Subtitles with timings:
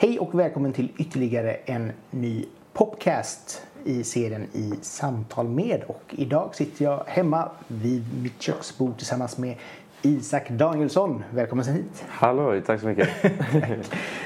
[0.00, 5.82] Hej och välkommen till ytterligare en ny popcast i serien I samtal med.
[5.86, 9.56] Och idag sitter jag hemma vid mitt köksbord tillsammans med
[10.02, 11.24] Isak Danielsson.
[11.30, 12.04] Välkommen hit.
[12.08, 13.08] Hallå, tack så mycket.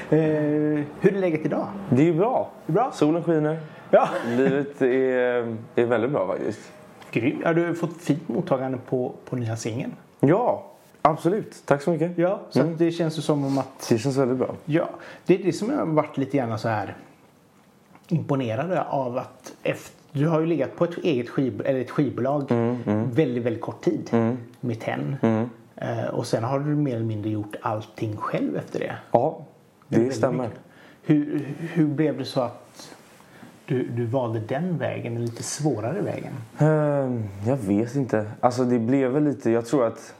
[0.09, 0.19] Eh,
[0.99, 1.67] hur är läget idag?
[1.89, 2.49] Det är bra.
[2.65, 2.91] Bra.
[2.93, 3.59] Solen skiner.
[3.89, 4.09] Ja.
[4.37, 6.71] Livet är, är väldigt bra faktiskt.
[7.11, 7.41] Grym.
[7.45, 9.91] Har du fått fint mottagande på, på nya singeln?
[10.19, 10.72] Ja,
[11.03, 11.61] absolut.
[11.65, 12.17] Tack så mycket.
[12.17, 14.55] Ja, så att det känns ju som om att Det känns väldigt bra.
[14.65, 14.89] Ja,
[15.25, 16.95] det är det som jag har varit lite grann så här
[18.07, 22.45] imponerad av att efter, du har ju legat på ett eget skiv, eller ett skivbolag
[23.13, 24.09] väldigt, väldigt kort tid
[24.59, 25.15] med TEN.
[25.75, 28.95] Eh, och sen har du mer eller mindre gjort allting själv efter det.
[29.11, 29.45] Ja,
[29.87, 30.43] det Väldigt stämmer.
[30.43, 30.59] mycket.
[31.05, 32.95] Hur, hur blev det så att
[33.65, 36.33] du, du valde den vägen, den lite svårare vägen?
[36.57, 38.31] Ehm, Jag vet inte.
[38.39, 40.13] Alltså det blev väl lite, jag tror att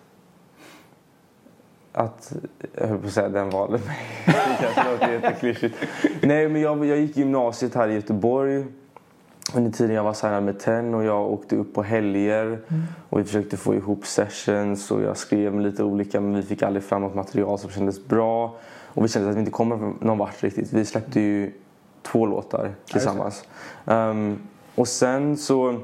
[1.93, 2.33] att,
[2.73, 3.97] jag höll på att säga den valde mig.
[4.25, 5.75] Det kanske låter jätteklyschigt.
[6.21, 8.65] Nej men jag, jag gick gymnasiet här i Göteborg.
[9.55, 12.59] Under tiden jag var signad med TEN och jag åkte upp på helger.
[13.09, 16.63] Och vi försökte få ihop sessions och jag skrev med lite olika men vi fick
[16.63, 18.55] aldrig fram något material som kändes bra.
[18.85, 20.73] Och vi kände att vi inte kommer någon vart riktigt.
[20.73, 21.51] Vi släppte ju
[22.01, 23.43] två låtar tillsammans.
[23.85, 24.39] Ehm,
[24.75, 25.79] och sen så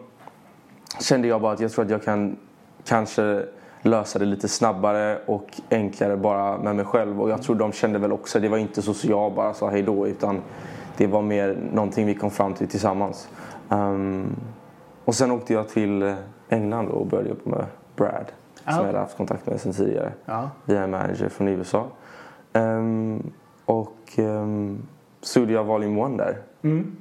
[1.01, 2.37] kände jag bara att jag tror att jag kan
[2.85, 3.45] kanske
[3.81, 7.21] lösa det lite snabbare och enklare bara med mig själv.
[7.21, 9.69] Och jag tror de kände väl också, det var inte så att jag bara sa
[9.69, 10.41] hej då utan
[10.97, 13.29] det var mer någonting vi kom fram till tillsammans.
[13.69, 14.35] Ehm,
[15.05, 16.15] och sen åkte jag till
[16.49, 18.31] England och började jobba med Brad.
[18.63, 20.13] Ah, som jag hade haft kontakt med sedan tidigare.
[20.25, 20.49] Ja.
[20.65, 21.87] Via en manager från USA.
[22.53, 23.31] Ehm,
[23.65, 24.87] och um,
[25.21, 26.37] så gjorde jag Volume 1 där.
[26.61, 26.95] Mm.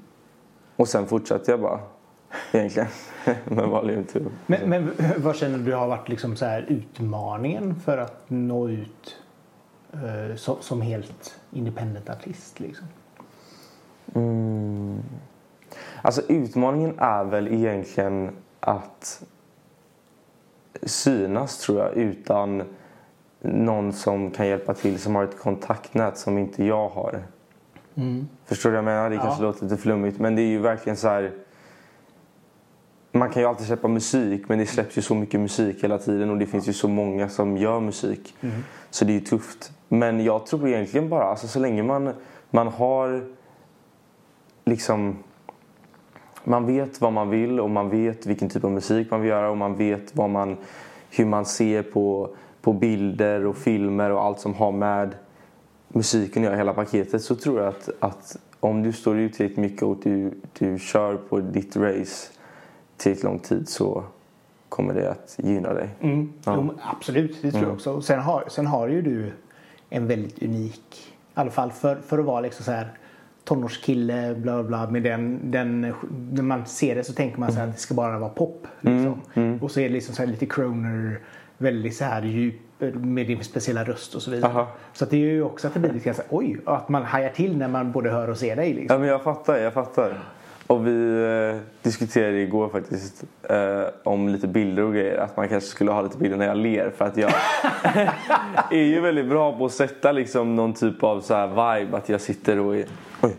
[0.77, 1.81] Och sen fortsatte jag bara.
[2.53, 2.89] Egentligen.
[3.45, 4.21] med Volume 2.
[4.47, 9.17] Men, men vad känner du har varit liksom så här utmaningen för att nå ut
[9.93, 12.61] eh, som, som helt independent artist?
[12.61, 12.87] Liksom?
[14.15, 14.99] Mm.
[16.03, 19.23] Alltså utmaningen är väl egentligen att
[20.83, 22.63] synas tror jag utan
[23.41, 27.23] någon som kan hjälpa till som har ett kontaktnät som inte jag har.
[28.45, 29.11] Förstår du vad jag menar?
[29.11, 29.23] Det Ja.
[29.23, 31.33] kanske låter lite flummigt men det är ju verkligen så här.
[33.13, 36.31] Man kan ju alltid släppa musik men det släpps ju så mycket musik hela tiden
[36.31, 38.35] och det finns ju så många som gör musik.
[38.91, 39.73] Så det är ju tufft.
[39.89, 42.13] Men jag tror egentligen bara, alltså så länge man,
[42.51, 43.25] man har
[44.65, 45.17] liksom
[46.45, 49.51] man vet vad man vill och man vet vilken typ av musik man vill göra
[49.51, 50.57] och man vet vad man,
[51.11, 52.31] hur man ser på,
[52.63, 55.15] på bilder och filmer och allt som har med
[55.89, 59.59] musiken att göra, hela paketet så tror jag att, att om du står ut tillräckligt
[59.59, 62.33] mycket och du, du kör på ditt race
[62.99, 64.05] tillräckligt lång tid så
[64.69, 65.89] kommer det att gynna dig.
[66.01, 66.33] Mm.
[66.45, 66.55] Ja.
[66.57, 67.93] Jo, absolut, det tror jag också.
[67.93, 69.33] Och sen har, sen har ju du
[69.91, 72.89] en väldigt unik, i alla fall för, för att vara liksom så här
[73.45, 74.91] tonårskille, bla bla.
[74.91, 75.81] Med den, den,
[76.33, 78.67] när man ser det så tänker man så här att det ska bara vara pop.
[78.81, 79.21] Liksom.
[79.61, 81.21] Och så är det liksom så här lite croner,
[81.59, 82.55] väldigt så här djup
[82.95, 84.53] med din speciella röst och så vidare.
[84.53, 84.69] Aha.
[84.93, 87.57] Så det är ju också att det blir lite grann oj, att man hajar till
[87.57, 88.75] när man både hör och ser dig.
[88.75, 88.95] Liksom.
[88.95, 90.19] Ja men jag fattar, jag fattar.
[90.69, 95.19] Och vi eh, diskuterade igår faktiskt eh, om lite bilder och grejer.
[95.19, 96.91] Att man kanske skulle ha lite bilder när jag ler.
[96.91, 97.31] För att jag
[98.71, 101.97] är ju väldigt bra på att sätta liksom någon typ av så här vibe.
[101.97, 102.85] Att jag sitter och är
[103.23, 103.37] oj,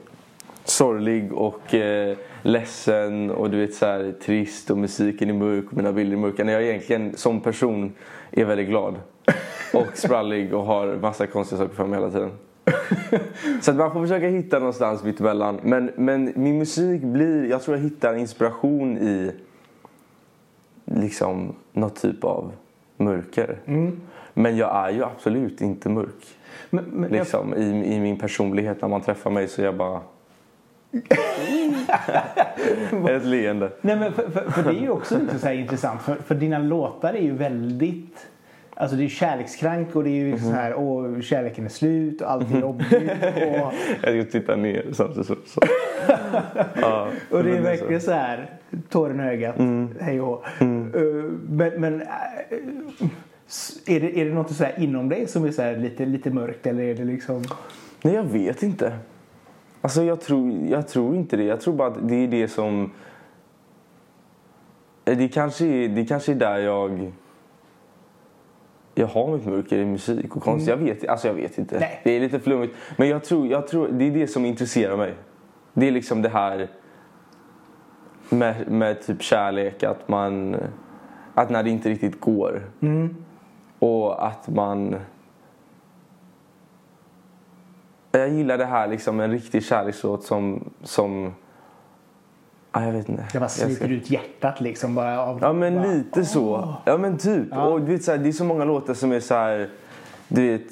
[0.63, 5.77] sorglig och eh, ledsen och du vet så här trist och musiken är mörk och
[5.77, 6.43] mina bilder är mörka.
[6.43, 7.93] När jag egentligen som person
[8.31, 8.95] är väldigt glad.
[9.73, 12.31] Och sprallig och har massa konstiga saker för mig hela tiden.
[13.61, 15.59] Så att man får försöka hitta någonstans mittemellan.
[15.63, 19.31] Men, men min musik blir, jag tror jag hittar inspiration i
[20.85, 22.51] liksom något typ av
[22.97, 23.57] mörker.
[24.33, 26.27] Men jag är ju absolut inte mörk.
[26.69, 29.75] Men, men jag- Liksom, i, I min personlighet när man träffar mig så är jag
[29.77, 30.01] bara...
[33.09, 33.71] Ett leende.
[33.81, 36.01] Nej, men för, för, för det är ju också så här intressant.
[36.01, 38.27] För, för dina låtar är ju väldigt...
[38.81, 42.31] Alltså det är kärlekskrank och det är ju så här, åh, kärleken är slut och
[42.31, 42.93] allt är jobbigt.
[42.93, 43.73] Och,
[44.03, 45.35] Jag ska titta ner samtidigt så.
[45.45, 45.61] så.
[46.81, 48.49] Ja, och det är verkligen så här,
[48.89, 49.55] tåren i ögat,
[50.01, 50.27] hej och
[50.59, 50.65] hå.
[50.65, 52.03] Uh, Men, men
[53.47, 56.05] s- är, det, är det något så här inom dig som är så här lite,
[56.05, 57.43] lite mörkt eller är det liksom...
[58.01, 58.93] Nej, jag vet inte.
[59.81, 61.43] Alltså jag tror, jag tror inte det.
[61.43, 62.91] Jag tror bara att det är det som...
[65.03, 67.11] Det kanske är, det kanske är där jag...
[68.99, 70.67] Jag har mitt mörker i musik och konst.
[70.67, 71.79] Jag, vet, alltså jag vet inte.
[71.79, 72.01] Nej.
[72.03, 72.75] Det är lite flummigt.
[72.97, 75.13] Men jag tror, jag tror det är det som intresserar mig.
[75.73, 76.67] Det är liksom det här
[78.29, 79.83] med, med typ kärlek.
[79.83, 80.55] Att man...
[81.33, 82.61] Att när det inte riktigt går.
[83.79, 84.95] Och att man
[88.11, 91.33] Jag gillar det här liksom en riktig kärlekslåt som, som
[92.71, 93.25] Ja, jag vet inte.
[93.33, 94.95] Det bara sliter ska- ut hjärtat liksom.
[94.95, 96.73] Bara av, Ja men bara, lite så.
[96.85, 97.53] Ja men typ.
[97.53, 99.69] Och du vet, så här, det är så många låtar som är så här.
[100.27, 100.67] Du vet,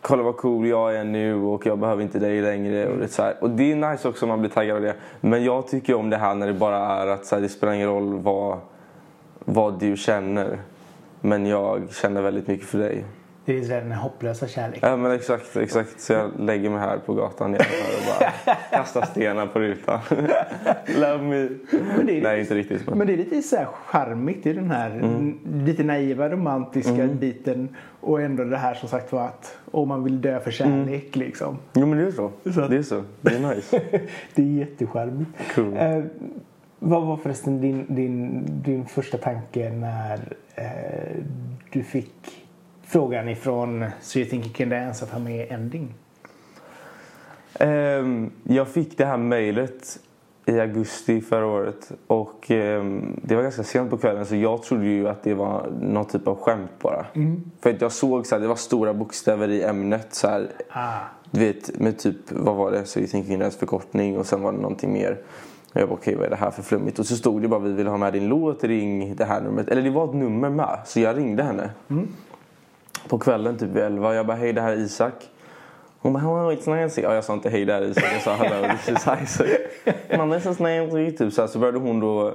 [0.00, 2.88] kolla vad cool jag är nu och jag behöver inte dig längre.
[2.88, 3.34] Och det, så här.
[3.40, 4.94] och det är nice också om man blir taggad av det.
[5.20, 7.72] Men jag tycker om det här när det bara är att så här, det spelar
[7.72, 8.58] ingen roll vad,
[9.44, 10.58] vad du känner.
[11.20, 13.04] Men jag känner väldigt mycket för dig.
[13.44, 14.90] Det är den hopplösa kärleken.
[14.90, 16.00] Ja men exakt, exakt.
[16.00, 17.60] Så jag lägger mig här på gatan och
[18.20, 20.00] bara kastar stenar på rutan.
[20.96, 21.48] Love me.
[21.96, 22.86] Men det är, Nej inte riktigt.
[22.94, 23.06] Men...
[23.06, 25.38] det är lite så här charmigt i den här Mm.
[25.64, 27.76] lite naiva romantiska biten.
[28.00, 31.26] Och ändå det här som sagt var att om man vill dö för kärlek Mm.
[31.26, 31.58] liksom.
[31.72, 32.30] Jo men det är så.
[32.54, 33.02] Så Det är så.
[33.20, 33.80] Det är nice.
[34.34, 35.30] det är jättecharmigt.
[35.54, 35.76] Cool.
[35.76, 36.02] Eh,
[36.78, 41.16] vad var förresten din, din, din första tanke när eh,
[41.72, 42.41] du fick
[42.92, 45.94] frågan ifrån So you think you can dance att ha med ending?
[47.60, 49.98] Ehm, jag fick det här mejlet
[50.46, 54.86] i augusti förra året och ehm, det var ganska sent på kvällen så jag trodde
[54.86, 57.06] ju att det var någon typ av skämt bara.
[57.60, 60.98] För att jag såg så här, det var stora bokstäver i ämnet så här, Ah,
[61.30, 62.84] du vet med typ, vad var det?
[62.84, 65.18] Så you think you can dance förkortning och sen var det någonting mer.
[65.72, 66.98] Och jag bara okej vad är det här för flummigt?
[66.98, 69.68] Och så stod det bara vi vill ha med din låt, ring det här numret.
[69.68, 71.70] Eller det var ett nummer med så jag ringde henne.
[73.08, 74.14] På kvällen typ vid elva.
[74.14, 75.28] Jag bara hej det här är Isak.
[75.98, 77.02] Hon bara hello it's Nancy.
[77.02, 78.04] Ja, jag sa inte hej det här är Isak.
[78.14, 79.48] Jag sa hello this is Isaac.
[80.18, 81.12] Man this is Nancy.
[81.12, 82.34] Typ så, här, så började hon då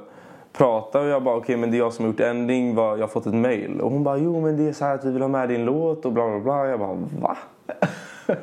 [0.53, 2.75] prata och jag bara okej men det är jag som har gjort ending.
[2.75, 3.81] Jag har fått ett mail.
[3.81, 5.65] Och hon bara jo men det är så här att vi vill ha med din
[5.65, 6.67] låt och bla bla bla.
[6.67, 7.37] Jag bara va?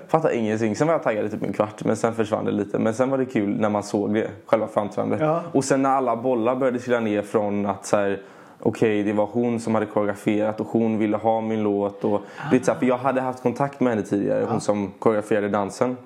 [0.09, 0.77] Fattar ingenting.
[0.77, 2.79] Sen var jag taggad i typ en kvart men sen försvann det lite.
[2.79, 5.21] Men sen var det kul när man såg det, själva framträdandet.
[5.21, 5.43] Ja.
[5.53, 8.21] Och sen när alla bollar började trilla ner från att så här,
[8.65, 12.05] okej det var hon som hade koreograferat och hon ville ha min låt.
[12.05, 12.21] Och,
[12.51, 15.49] du vet, så här, för jag hade haft kontakt med henne tidigare, hon som koreograferade
[15.49, 15.97] dansen.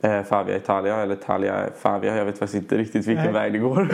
[0.00, 3.32] Eh, Favia Italia, eller Italia Favia, jag vet faktiskt inte riktigt vilken Nej.
[3.32, 3.88] väg det går.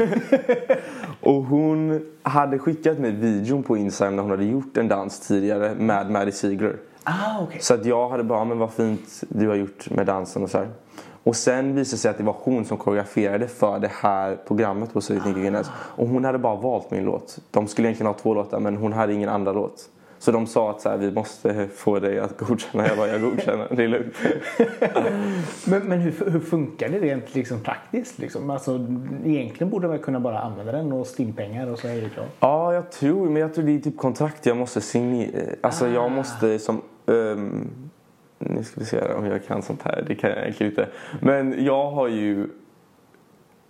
[1.20, 5.74] och hon hade skickat mig videon på Instagram när hon hade gjort en dans tidigare
[5.74, 6.76] med Maddie Ziegler.
[7.04, 7.60] ah okej.
[7.60, 10.58] Så att jag hade bara, men vad fint du har gjort med dansen och så
[10.58, 10.68] här.
[11.24, 14.92] Och sen visade det sig att det var hon som koreograferade för det här programmet
[14.92, 15.70] på Can Dance.
[15.76, 17.38] Och hon hade bara valt min låt.
[17.50, 19.88] De skulle egentligen ha två låtar men hon hade ingen andra låt.
[20.18, 22.88] Så de sa att så här, vi måste få dig att godkänna.
[22.88, 24.14] Jag bara, jag godkänner, det är lugnt.
[25.64, 28.18] Men, men hur, hur funkar det rent liksom praktiskt?
[28.18, 28.50] Liksom?
[28.50, 28.86] Alltså,
[29.24, 32.26] egentligen borde man kunna bara använda den och stimpengar och så är det klart.
[32.40, 35.30] Ja, jag tror, men jag tror det är typ kontrakt jag måste signera.
[35.60, 36.82] Alltså jag måste som...
[37.06, 37.70] ehm,
[38.46, 40.04] nu ska vi se om jag kan sånt här.
[40.08, 40.88] Det kan jag egentligen inte.
[41.20, 42.48] Men jag har ju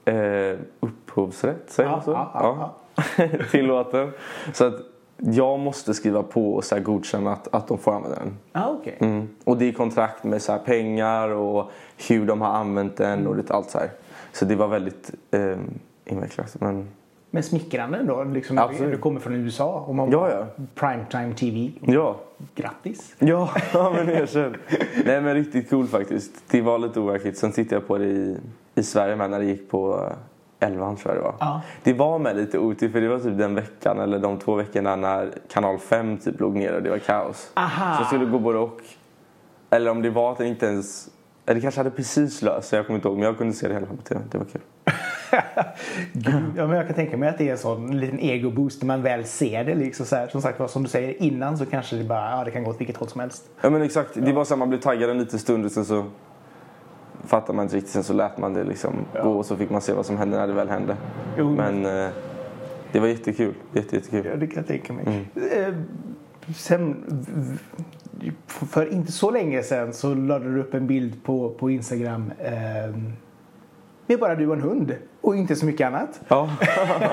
[0.05, 2.11] eh, upphovsrätt, säger man så?
[2.11, 4.13] ja, ja, till låten.
[4.53, 4.75] Så att
[5.17, 8.39] jag måste skriva på och så här godkänna att, att de får använda den.
[8.53, 8.97] Ah, okej.
[9.01, 9.29] Mm.
[9.45, 11.71] Och det är kontrakt med så här pengar och
[12.09, 13.91] hur de har använt den och lite allt så här.
[14.33, 15.57] Så det var väldigt eh,
[16.05, 16.57] invecklat.
[16.61, 16.89] Men
[17.35, 18.25] Men smickrande ändå.
[18.25, 18.93] Liksom, Absolut.
[18.93, 20.47] Du kommer från USA och man Ja, ja.
[20.75, 21.73] primetime TV.
[21.81, 22.21] ja,
[22.55, 23.15] Grattis!
[23.19, 24.57] Ja, ja, men erkänn.
[25.05, 26.33] Nej men riktigt cool faktiskt.
[26.51, 27.39] Det var lite overkligt.
[27.39, 28.37] Sen tittade jag på det i,
[28.75, 30.07] i Sverige med när det gick på
[30.61, 31.35] eh, elvan tror jag det var.
[31.41, 31.61] Ja.
[31.83, 34.97] Det var med lite otur för det var typ den veckan eller de två veckorna
[34.97, 37.51] när kanal 5 typ låg ner och det var kaos.
[37.55, 37.97] Aha.
[37.97, 38.81] Så jag skulle gå både och.
[39.71, 41.09] Eller om det var att den inte ens...
[41.47, 43.17] Eller det kanske hade precis löst sig, jag kommer inte ihåg.
[43.17, 44.21] Men jag kunde se det hela på tv.
[44.31, 44.61] Det var kul.
[46.57, 49.03] Ja, men jag kan tänka mig att det är en sån liten ego-boost när man
[49.03, 49.75] väl ser det.
[49.75, 50.29] Liksom så här.
[50.29, 52.81] Som sagt som du säger innan så kanske det bara ja, det kan gå åt
[52.81, 53.51] vilket håll som helst.
[53.61, 54.11] Ja men exakt.
[54.15, 56.05] Det var så att man blev taggad en liten stund och sen så
[57.25, 57.93] fattade man inte riktigt.
[57.93, 60.37] Sen så lät man det liksom gå och så fick man se vad som hände
[60.37, 60.97] när det väl hände.
[61.39, 61.51] Jo.
[61.51, 62.11] Men eh,
[62.93, 63.55] det var jättekul.
[63.73, 64.27] Jätte, jättekul.
[64.27, 65.05] Ja, det kan jag tänka mig.
[65.07, 65.25] Mm.
[65.35, 65.75] Eh,
[66.57, 67.05] sen,
[68.47, 72.95] för inte så länge sedan så lade du upp en bild på, på Instagram eh,
[74.07, 76.21] med bara du och en hund och inte så mycket annat.
[76.29, 76.51] Ja.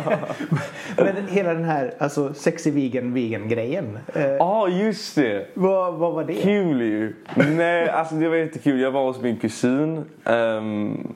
[0.97, 3.97] Men hela den här alltså, sexy vegan vegan grejen.
[4.15, 5.47] Eh, Ja, just det.
[5.53, 6.33] vad, vad var det?
[6.33, 7.15] Kul ju.
[7.35, 8.79] Nej, alltså det var jättekul.
[8.79, 11.07] Jag var hos min kusin ehm,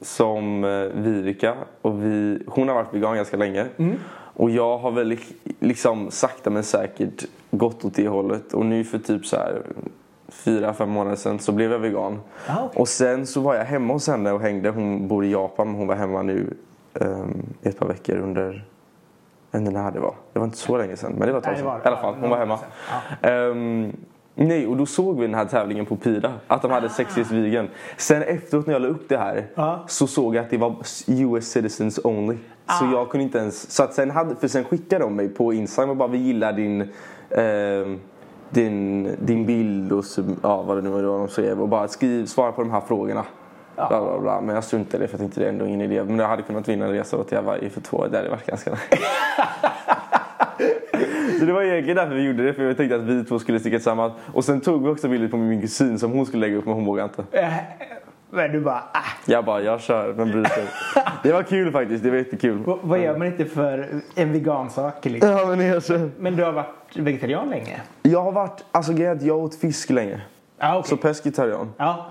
[0.00, 1.54] som uh, Viveka.
[1.82, 3.66] Och vi, hon har varit vegan ganska länge.
[4.34, 8.52] Och jag har väl li- liksom sakta men säkert gått åt det hållet.
[8.52, 9.62] Och nu för typ så här
[10.32, 12.20] fyra, fem månader sedan så blev jag vegan.
[12.46, 12.80] Ah, okej.
[12.80, 14.70] Och sen så var jag hemma hos henne och hängde.
[14.70, 16.54] Hon bor i Japan men hon var hemma nu
[16.94, 18.64] um, ett par veckor under
[19.50, 20.14] jag vet inte när det var.
[20.32, 21.12] Det var inte så länge sedan.
[21.12, 21.80] Men det var ett tag sedan.
[21.84, 22.58] I alla fall, hon var hemma.
[23.22, 23.96] Ehm,
[24.34, 26.32] nej, och då såg vi den här tävlingen på Pira.
[26.46, 27.68] Att de hade Sexiest Vegan.
[27.96, 29.84] Sen efteråt när jag la upp det här Ja.
[29.86, 32.36] så såg jag att det var US citizens only.
[32.78, 33.70] Så jag kunde inte ens...
[33.70, 36.52] Så att sen hade, för sen skickade de mig på Instagram och bara vi gillar
[36.52, 36.88] din...
[37.30, 38.00] ehm,
[38.52, 40.04] din, din bild och
[40.42, 43.24] ja, vad det nu var de skrev och bara skriv, svara på de här frågorna.
[43.76, 43.88] Ja.
[43.88, 44.40] Bla, bla, bla.
[44.40, 46.04] Men jag struntade i det för jag tänkte det är ändå ingen idé.
[46.04, 48.06] Men jag hade kunnat vinna en resa till Hawaii för två.
[48.06, 48.70] Det hade varit ganska
[51.38, 52.54] Så det var egentligen därför vi gjorde det.
[52.54, 54.12] För jag tänkte att vi två skulle sticka tillsammans.
[54.32, 56.74] Och sen tog vi också bilder på min kusin som hon skulle lägga upp men
[56.74, 57.24] hon vågade inte.
[58.32, 60.14] Eh, Men du bara, ah, Jag bara, jag kör.
[60.14, 60.66] Men bryr sig.
[61.22, 62.04] Det var kul faktiskt.
[62.04, 62.58] Det var jättekul.
[62.66, 65.04] vad- vad gör man inte för en vegansak?
[65.04, 65.30] Liksom?
[65.30, 66.10] Ja men jag kör.
[66.18, 67.80] Men du har varit vegetarian länge?
[68.02, 70.20] Jag har varit, alltså grejen jag åt fisk länge.
[70.58, 70.88] Ja, okej.
[70.88, 71.72] Så pescetarian.
[71.76, 72.06] Ja,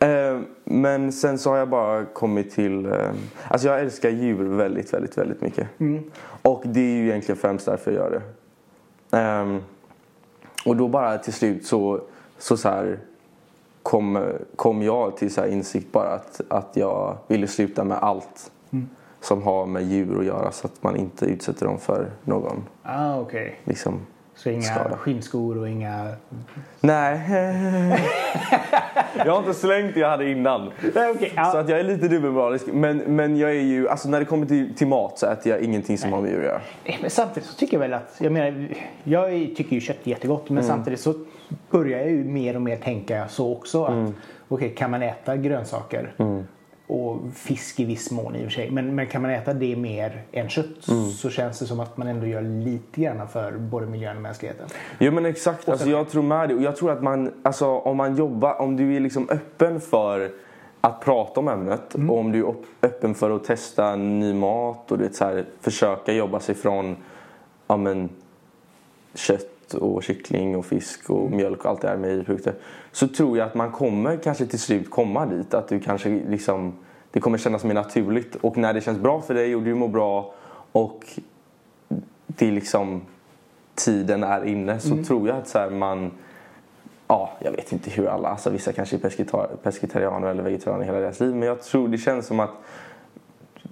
[0.00, 0.06] ja.
[0.06, 2.86] Eh, men sen så har jag bara kommit till...
[2.86, 2.92] Eh,
[3.48, 5.68] alltså jag älskar djur väldigt, väldigt, väldigt mycket.
[6.42, 8.20] Och det är ju egentligen främst därför jag gör
[9.10, 9.18] det.
[9.18, 9.60] Ehm,
[10.66, 12.00] och då bara till slut så,
[12.38, 12.98] så, så här,
[13.94, 14.18] kom,
[14.56, 18.50] kom jag till så här insikt bara att, att jag ville sluta med allt
[19.20, 23.20] som har med djur att göra så att man inte utsätter dem för någon Ah,
[23.20, 23.60] okej.
[23.64, 24.00] liksom,
[24.36, 24.96] Så inga Skada.
[24.96, 26.08] skinnskor och inga...
[26.80, 27.20] Nej.
[29.16, 30.70] jag har inte slängt det jag hade innan.
[30.94, 31.28] Nej, okej.
[31.28, 31.60] Så Ja.
[31.60, 32.66] att jag är lite dubbelmoralisk.
[32.72, 35.60] Men, men jag är ju, alltså när det kommer till, till mat så äter jag
[35.60, 36.60] ingenting som har med djur att göra.
[37.00, 38.68] Men samtidigt så tycker jag väl att, jag menar,
[39.04, 41.14] jag tycker ju kött är jättegott men samtidigt så
[41.70, 44.12] börjar jag ju mer och mer tänka så också att
[44.48, 46.12] okej kan man äta grönsaker
[46.86, 48.70] och fisk i viss mån i och för sig.
[48.70, 50.84] Men, men kan man äta det mer än kött
[51.16, 54.66] så känns det som att man ändå gör lite grann för både miljön och mänskligheten.
[54.98, 56.54] Jo men exakt, alltså, jag tror med det.
[56.54, 60.30] Och jag tror att man, alltså, om man jobbar, om du är liksom öppen för
[60.80, 64.98] att prata om ämnet och om du är öppen för att testa ny mat och
[64.98, 66.96] du vet, så här, försöka jobba sig från
[67.66, 68.08] ja, men,
[69.14, 72.54] kött och kyckling och fisk och mjölk och allt det här med produkter
[72.94, 76.72] så tror jag att man kommer kanske till slut komma dit att du kanske liksom
[77.10, 79.88] det kommer kännas mer naturligt och när det känns bra för dig och du mår
[79.88, 80.34] bra
[80.72, 81.04] och
[82.26, 83.02] det liksom
[83.74, 86.10] tiden är inne så tror jag att så här, man
[87.08, 90.98] Ja, jag vet inte hur alla, alltså vissa kanske är pesketar- pescetarianer eller vegetarianer hela
[90.98, 92.50] deras liv men jag tror det känns som att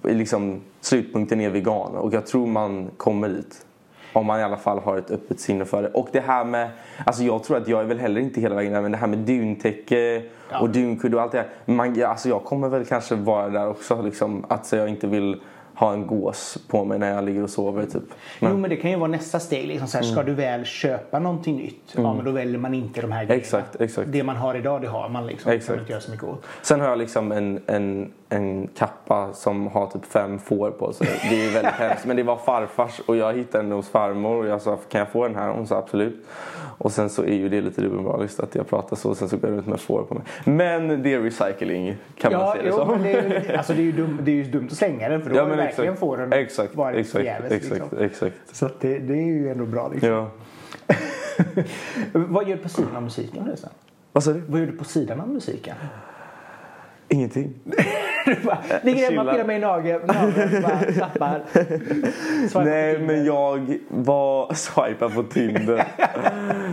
[0.03, 3.65] liksom, slutpunkten är vegan och jag tror man kommer dit.
[4.13, 5.89] Om man i alla fall har ett öppet sinne för det.
[5.89, 6.69] Och det här med,
[7.05, 9.07] alltså jag tror att jag är väl heller inte hela vägen där men det här
[9.07, 10.21] med duntäcke
[10.61, 11.73] och dunkudde och allt det här.
[11.73, 15.07] Man, ja, alltså jag kommer väl kanske vara där också liksom att så jag inte
[15.07, 15.41] vill
[15.75, 18.03] ha en gås på mig när jag ligger och sover typ.
[18.39, 19.67] Jo men det kan ju vara nästa steg.
[19.67, 23.01] Liksom så här, Ska du väl köpa någonting nytt, ja men då väljer man inte
[23.01, 23.41] de här grejerna.
[23.41, 24.11] Exakt, exakt.
[24.11, 25.49] Det man har idag det har man liksom.
[25.51, 25.69] Det kan Exakt.
[25.75, 26.45] man inte göra så mycket åt.
[26.61, 31.07] Sen har jag liksom en, en, en kappa som har typ fem får på sig.
[31.29, 32.05] Det är väldigt hemskt.
[32.05, 35.09] Men det var farfars och jag hittade den hos farmor och jag sa kan jag
[35.09, 35.49] få den här?
[35.49, 36.25] Hon sa absolut.
[36.77, 39.37] Och sen så är ju det lite dubbelmoraliskt att jag pratar så och sen så
[39.37, 40.23] går jag runt med får på mig.
[40.43, 42.87] Men det är recycling kan man Ja, se det jo, som.
[42.89, 45.29] men det, alltså det, är ju dum, det är ju dumt att slänga den för
[45.29, 45.99] då Ja men verkligen exakt.
[45.99, 47.51] får den Exakt, varit exakt, förgäves.
[47.51, 47.97] exakt, Liksom.
[47.99, 48.35] exakt.
[48.51, 49.89] Så att det, det är ju ändå bra.
[49.93, 50.09] Liksom.
[50.09, 50.29] Ja.
[52.13, 53.69] Vad gör du på sidan av musiken förresten?
[54.11, 54.39] Vad sa du?
[54.47, 55.75] Vad gör du på sidan av musiken?
[57.07, 57.53] Ingenting.
[58.25, 60.01] Du bara, ligger hemma och pillar mig i nageln.
[60.93, 61.43] Swipar
[62.65, 65.85] Nej men jag var swipar på Tinder.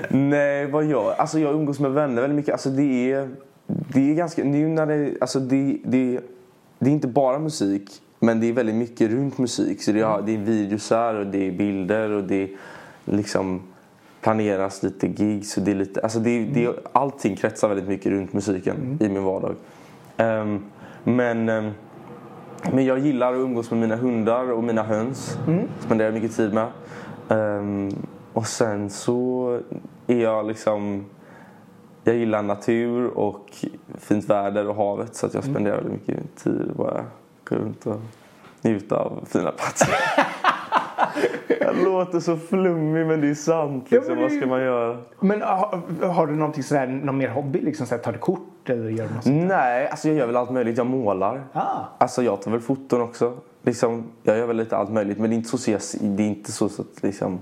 [0.08, 1.14] Nej vad gör jag?
[1.20, 2.52] Alltså jag umgås med vänner väldigt mycket.
[2.52, 3.28] Alltså det är,
[3.66, 6.20] det är ganska, nu när det, alltså det, det,
[6.78, 7.90] det är inte bara musik.
[8.22, 9.82] Men det är väldigt mycket runt musik.
[9.82, 12.48] Så det är, det är videosar och det är bilder och det är
[13.04, 13.62] liksom
[14.20, 18.32] planeras lite gigs och det är lite, alltså det, det, allting kretsar väldigt mycket runt
[18.32, 19.54] musiken i min vardag.
[20.16, 20.64] Ehm,
[21.04, 21.70] men ehm,
[22.72, 25.38] men jag gillar att umgås med mina hundar och mina höns.
[25.78, 26.68] Spenderar mycket tid med.
[27.28, 27.90] Ehm,
[28.32, 29.60] och sen så
[30.06, 31.04] är jag liksom...
[32.04, 33.46] Jag gillar natur och
[33.98, 37.04] fint väder och havet så att jag spenderar väldigt mycket tid bara
[37.50, 38.00] gå runt och
[38.62, 39.88] njuta av fina platser.
[41.60, 43.84] jag låter så flummig men det är sant.
[43.88, 44.14] Ja, Liksom.
[44.14, 44.98] men det Vad ska man göra?
[45.20, 47.60] Men har, har du någonting sådär, någon mer hobby?
[47.60, 49.48] Liksom, såhär, tar du kort eller gör något sånt?
[49.48, 50.78] Nej, alltså jag gör väl allt möjligt.
[50.78, 51.42] Jag målar.
[51.52, 51.78] Ah.
[51.98, 53.36] Alltså jag tar väl foton också.
[53.62, 55.18] Liksom, jag gör väl lite allt möjligt.
[55.18, 57.38] Men det är inte så, så jag, det är inte så, så att liksom...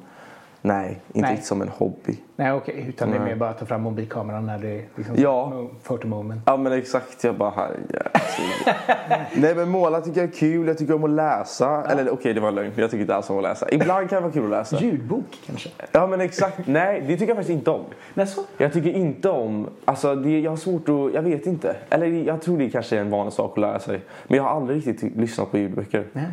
[0.62, 1.40] Nej, inte Nej.
[1.42, 2.16] som en hobby.
[2.36, 3.28] Nej okej, utan det är Nej.
[3.28, 5.52] mer bara att ta fram mobilkameran när det är liksom, Ja.
[5.54, 6.42] mo- photo moment.
[6.46, 7.76] Ja men exakt, jag bara här,
[9.36, 11.84] Nej men måla tycker jag är kul, jag tycker om att läsa.
[11.90, 13.66] Eller okej det var en lögn, jag tycker inte alls om att läsa.
[13.72, 14.84] Ibland kan det vara kul att läsa.
[14.84, 15.68] Ljudbok kanske?
[15.92, 17.84] Ja men exakt, nej det tycker jag faktiskt inte om.
[18.14, 18.42] Nej, så?
[18.58, 21.76] Jag tycker inte om, alltså det, jag har svårt att, jag vet inte.
[21.90, 24.00] Eller jag tror det kanske är en vanlig sak att lära sig.
[24.26, 26.04] Men jag har aldrig riktigt lyssnat på ljudböcker.
[26.12, 26.24] Nej.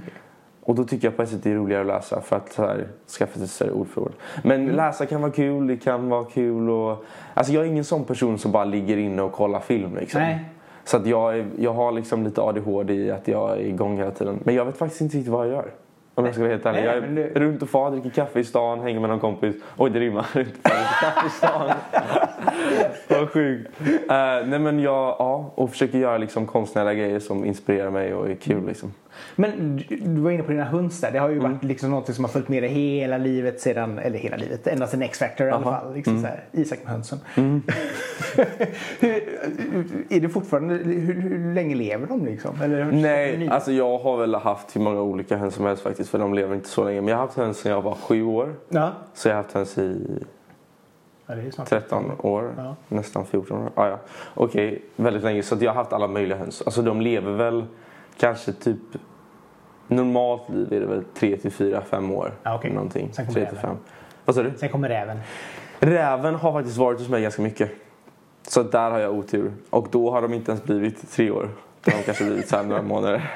[0.68, 2.62] Och då tycker jag på ett sätt det är roligare att läsa för att så
[2.66, 2.88] här,
[3.20, 4.14] skaffa sig större ordförråd.
[4.44, 7.06] Men läsa kan vara kul, det kan vara kul och...
[7.34, 10.22] Alltså jag är ingen sån person som bara ligger inne och kollar film liksom.
[10.22, 10.46] Nej.
[10.84, 14.12] Så att jag, är, jag har liksom lite ADHD i att jag är igång hela
[14.12, 14.40] tiden.
[14.44, 15.72] Men jag vet faktiskt inte riktigt vad jag gör.
[16.16, 16.80] Om jag ska vara helt ärlig.
[16.84, 19.56] Nej, Jag är det- runt och far, dricker kaffe i stan, hänger med någon kompis.
[19.78, 20.26] Oj, det rimmar.
[20.34, 21.72] Runt och far, dricker kaffe i stan.
[23.08, 23.72] Vad sjukt.
[23.82, 28.30] Eh, nej men jag, ja, och försöker göra liksom konstnärliga grejer som inspirerar mig och
[28.30, 28.94] är kul liksom.
[29.36, 31.12] Men du- du var inne på dina höns där.
[31.12, 31.52] Det har ju Mm.
[31.52, 34.88] varit liksom något som har följt med dig hela livet sedan, eller hela livet, ända
[34.88, 35.94] sedan X-Factor i alla fall.
[35.94, 37.20] Liksom så här, Isak med hönsen.
[37.36, 37.62] Mm.
[39.00, 39.16] hur,
[40.10, 42.62] är det fortfarande, hur, hur länge lever de liksom?
[42.62, 46.20] Eller, Nej, alltså jag har väl haft hur många olika höns som helst faktiskt för
[46.20, 47.02] de lever inte så länge.
[47.02, 48.54] Men jag har haft höns sedan jag var sju år.
[48.70, 48.92] Ja.
[49.14, 50.24] Så jag har haft höns i ja, det är snart
[51.66, 52.76] 13 år, Ja.
[52.88, 53.72] nästan 14 år.
[53.76, 54.00] Ah, ja.
[54.34, 55.44] Okej, väldigt länge.
[55.44, 56.62] Så jag har haft alla möjliga höns.
[56.62, 57.66] Alltså de lever väl
[58.18, 58.80] kanske typ...
[59.88, 62.34] Normalt liv är det väl 3 till 4, 5 år.
[62.44, 62.72] Ja, okej.
[62.74, 63.10] Någonting.
[63.14, 63.70] Sen kommer 3 till räven.
[63.76, 63.78] 5.
[64.26, 64.52] Vad sa du?
[64.58, 65.20] Sen kommer räven.
[65.80, 67.72] Räven har faktiskt varit hos mig ganska mycket.
[68.48, 69.54] Så där har jag otur.
[69.70, 71.50] Och då har de inte ens blivit tre år.
[71.86, 73.36] De har kanske blivit så här några månader.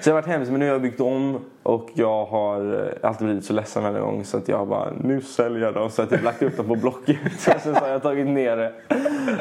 [0.00, 3.08] Så jag har varit hemskt men nu har jag byggt om och jag har eh,
[3.08, 5.90] alltid blivit så ledsen varje gång så att jag bara nu säljer jag dem.
[5.90, 7.16] Så att jag lagt upp dem på Blocket.
[7.38, 8.72] Sen så har jag tagit ner det.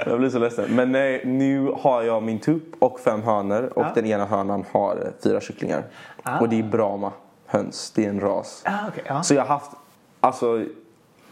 [0.05, 0.65] Jag blir så ledsen.
[0.75, 3.91] Men nej, nu har jag min tupp och fem hönor och Ja.
[3.95, 5.83] den ena hönan har eh, fyra kycklingar.
[6.23, 6.39] Ah.
[6.39, 7.11] Och det är Brahma
[7.45, 7.91] höns.
[7.95, 8.63] Det är en ras.
[8.65, 9.23] Ah, okay.
[9.23, 9.71] Så jag har haft,
[10.19, 10.63] alltså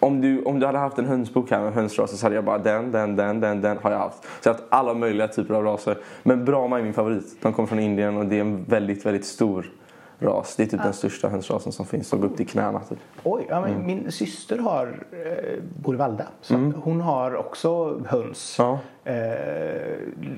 [0.02, 2.58] om du, om du hade haft en hönsbok här med hönsraser så hade jag bara
[2.58, 4.24] den, den, den, den, den har jag haft.
[4.24, 5.98] Så jag har haft alla möjliga typer av raser.
[6.24, 7.38] Men Brahma är min favorit.
[7.42, 9.66] De kommer från Indien och det är en väldigt, väldigt stor
[10.22, 10.56] ras.
[10.56, 12.10] Det är typ den största hönsrasen som finns.
[12.10, 13.00] De går upp till knäna typ.
[13.24, 13.72] Oj, ja, Mm.
[13.72, 16.26] men min syster har, eh, bor i Valda.
[16.42, 18.56] Så att hon har också höns.
[18.60, 18.80] Ja.
[19.04, 19.16] Eh,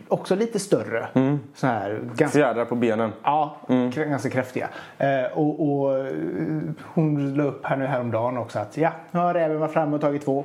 [0.08, 1.08] också lite större.
[1.56, 3.12] Så här, ganska, Fjädrar på benen.
[3.24, 3.92] ja, Mm.
[3.92, 4.70] ganska kraftiga.
[4.98, 6.14] Eh, och, och eh,
[6.94, 10.02] hon la upp här nu häromdagen också att ja, nu har räven varit framme och
[10.02, 10.44] tagit två.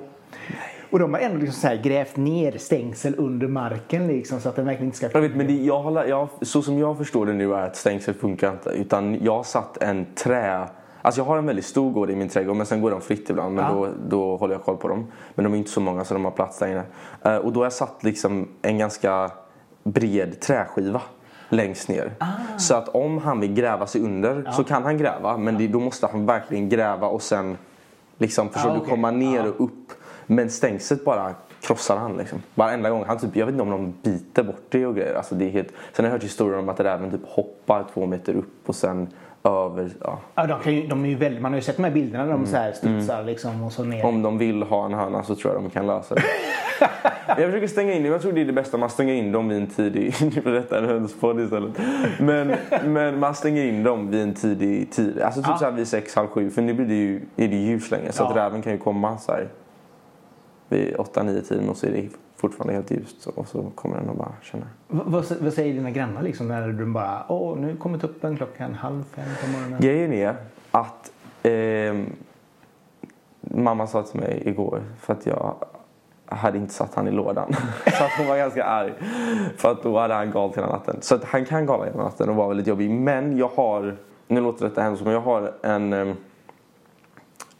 [0.90, 4.56] Och de har ändå liksom så här grävt ner stängsel under marken liksom, så att
[4.56, 5.08] den verkligen inte ska...
[5.12, 7.76] Jag vet, men det, jag, har, jag, så som jag förstår det nu är att
[7.76, 8.70] stängsel funkar inte.
[8.70, 10.68] Utan jag har satt en trä...
[11.02, 13.30] Alltså jag har en väldigt stor gård i min trädgård men sen går de fritt
[13.30, 13.54] ibland.
[13.54, 13.72] Men Ja.
[13.72, 15.06] då, då håller jag koll på dem.
[15.34, 16.82] Men de är inte så många så de har plats där inne.
[17.24, 19.30] Eh, och då har jag satt liksom en ganska
[19.84, 21.02] bred träskiva
[21.48, 22.12] längst ner.
[22.58, 25.36] Så att om han vill gräva sig under så kan han gräva.
[25.36, 27.56] Men det, då måste han verkligen gräva och sen
[28.18, 28.90] liksom försöker okej.
[28.90, 29.50] komma ner Ja.
[29.50, 29.92] och upp.
[30.30, 32.42] Men stängslet bara krossar han liksom.
[32.54, 33.04] Varenda gång.
[33.06, 35.14] Han typ, jag vet inte om de biter bort det och grejer.
[35.14, 35.68] Alltså det är helt...
[35.92, 39.08] Sen har jag hört historier om att räven typ hoppar två meter upp och sen
[39.44, 39.90] över.
[40.00, 40.18] Ja.
[40.34, 42.24] Ja, de, kan ju, de är ju väldigt, man har ju sett de här bilderna
[42.24, 44.04] där de så här studsar liksom och så ner.
[44.06, 46.22] Om de vill ha en höna så tror jag de kan lösa det.
[47.26, 48.12] jag försöker stänga in dem.
[48.12, 48.76] Jag tror det är det bästa.
[48.78, 50.14] Man stänger in dem vid en tidig...
[50.20, 51.72] Nu får detta en hönspodd istället.
[52.20, 55.20] Men, men man stänger in dem vid en tidig tid.
[55.20, 55.58] Alltså typ Ja.
[55.58, 56.50] så här vid sex, halv sju.
[56.50, 58.12] För nu blir det ju, är det ljus länge.
[58.12, 58.42] Så att Ja.
[58.42, 59.48] räven kan ju komma så här
[60.68, 63.26] vid åtta, nio tiden och så är det fortfarande helt ljust.
[63.26, 64.66] Och så kommer den och bara känna.
[64.88, 68.74] V- vad, vad säger dina grannar liksom när du bara åh nu kommer tuppen klockan
[68.74, 69.80] halv fem på morgonen?
[69.80, 70.34] Grejen är
[70.70, 72.06] att ehm,
[73.40, 75.54] mamma sa till mig igår för att jag
[76.26, 77.52] hade inte satt han i lådan.
[77.98, 78.92] så att hon var ganska arg.
[79.56, 80.96] För att då hade han galt hela natten.
[81.00, 82.90] Så att han kan gala hela natten och var väldigt jobbig.
[82.90, 86.14] Men jag har, nu låter detta hemskt men jag har en ehm,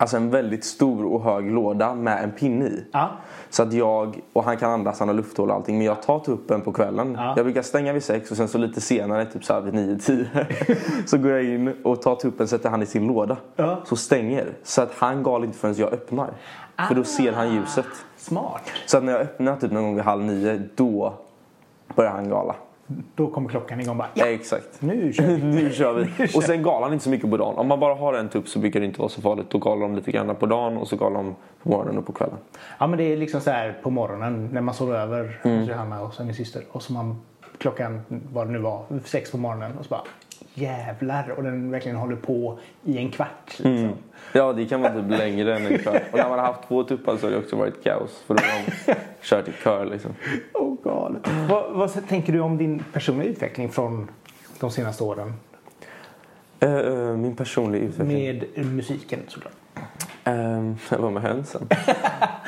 [0.00, 2.84] Alltså en väldigt stor och hög låda med en pinne i.
[2.92, 3.10] Ja.
[3.50, 5.78] Så att jag, och han kan andas, han har lufthål och allting.
[5.78, 7.14] Men jag tar tuppen på kvällen.
[7.18, 7.32] Ja.
[7.36, 9.98] Jag brukar stänga vid sex och sen så lite senare, typ så här vid nio,
[9.98, 10.46] tio.
[11.06, 13.36] så går jag in och tar tuppen, sätter han i sin låda.
[13.56, 13.82] Ja.
[13.84, 14.52] Så stänger.
[14.62, 16.30] Så att han gal inte förrän jag öppnar.
[16.88, 17.86] För då ser han ljuset.
[18.16, 18.62] Smart.
[18.86, 21.14] Så att när jag öppnar typ någon gång vid halv nio, då
[21.94, 22.54] börjar han gala.
[23.14, 24.82] Då kommer klockan igång bara ja, Exakt.
[24.82, 25.36] nu kör vi.
[25.62, 26.24] nu kör vi.
[26.36, 27.54] Och sen galar inte så mycket på dagen.
[27.58, 29.50] Om man bara har en tupp så brukar det inte vara så farligt.
[29.50, 32.12] Då galar de lite grann på dagen och så galar de på morgonen och på
[32.12, 32.36] kvällen.
[32.78, 35.58] Ja men det är liksom så här på morgonen när man sover över Mm.
[35.58, 37.20] hos Johanna och min syster och så man
[37.58, 38.00] klockan
[38.32, 40.02] vad det nu var sex på morgonen och så bara
[40.54, 43.46] jävlar och den verkligen håller på i en kvart.
[43.46, 43.72] Liksom.
[43.76, 43.92] Mm.
[44.32, 46.02] Ja, det kan vara typ längre än en kvart.
[46.12, 48.22] Och när man har haft två tuppar så har det också varit kaos.
[48.26, 50.10] För då har de kört i kör liksom.
[51.08, 51.28] Galet.
[51.48, 54.10] Vad, vad tänker du om din personliga utveckling från
[54.60, 55.32] de senaste åren?
[56.60, 58.18] Eh, min personliga utveckling.
[58.54, 59.52] Med musiken såklart.
[60.24, 61.68] Um, vad med hönsen?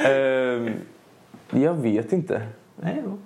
[0.06, 0.70] Ehm,
[1.50, 2.42] jag vet inte.
[2.76, 3.18] Nej, då.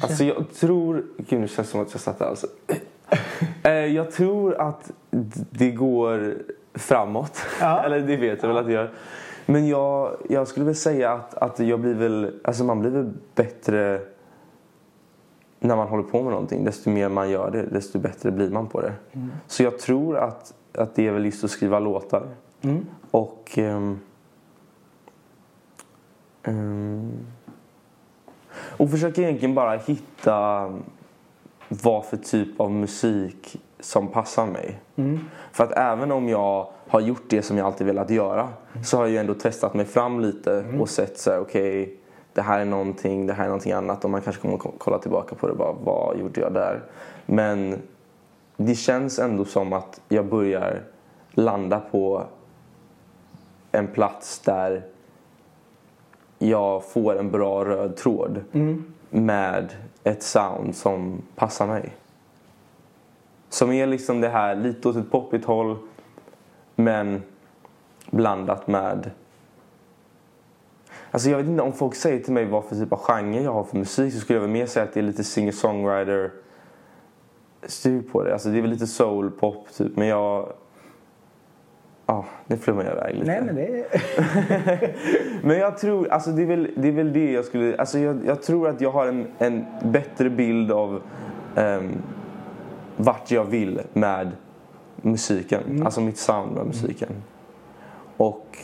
[0.00, 1.04] Alltså jag tror...
[1.16, 2.46] Gud, nu känns det som att jag satt där alltså.
[3.62, 4.90] Eh, jag tror att
[5.50, 6.34] det går
[6.74, 7.46] framåt.
[7.60, 7.82] Ja.
[7.84, 8.90] Eller det vet jag väl att det gör.
[9.50, 12.40] Men jag, jag skulle väl säga att, att jag blir väl...
[12.44, 14.00] Alltså man blir väl bättre
[15.60, 16.64] när man håller på med någonting.
[16.64, 18.92] Desto mer man gör det, desto bättre blir man på det.
[19.46, 22.26] Så jag tror att, att det är väl just att skriva låtar.
[22.60, 22.86] Mm.
[23.10, 23.50] Och...
[23.54, 24.00] ehm,
[26.42, 27.12] ehm,
[28.76, 30.72] och försöka egentligen bara hitta
[31.68, 34.80] vad för typ av musik som passar mig.
[35.52, 38.48] För att även om jag har gjort det som jag alltid velat göra
[38.84, 41.96] så har jag ju ändå testat mig fram lite och sett så här, okej
[42.32, 44.98] det här är någonting, det här är någonting annat och man kanske kommer att kolla
[44.98, 46.82] tillbaka på det bara, vad gjorde jag där?
[47.26, 47.78] Men
[48.56, 50.82] det känns ändå som att jag börjar
[51.30, 52.22] landa på
[53.72, 54.82] en plats där
[56.38, 58.40] jag får en bra röd tråd
[59.10, 59.72] med
[60.04, 61.92] ett sound som passar mig.
[63.48, 65.76] Som är liksom det här lite åt ett poppigt håll
[66.84, 67.22] men
[68.10, 69.10] blandat med
[71.10, 73.52] Alltså jag vet inte om folk säger till mig vad för typ av genre jag
[73.52, 76.30] har för musik så skulle jag väl mer säga att det är lite singer-songwriter
[77.62, 78.32] styr på det.
[78.32, 80.52] Alltså det är väl lite soul-pop typ men jag...
[82.06, 83.26] Ja, ah, nu flummar jag iväg lite.
[83.26, 83.84] Nej, men det...
[85.42, 87.76] men jag tror, alltså det är väl det, är väl det jag skulle...
[87.76, 91.02] Alltså jag, jag tror att jag har en, en bättre bild av
[91.56, 92.02] um,
[92.96, 94.30] vart jag vill med
[95.02, 95.62] musiken.
[95.68, 95.86] Mm.
[95.86, 97.08] Alltså mitt sound med musiken.
[98.16, 98.58] Och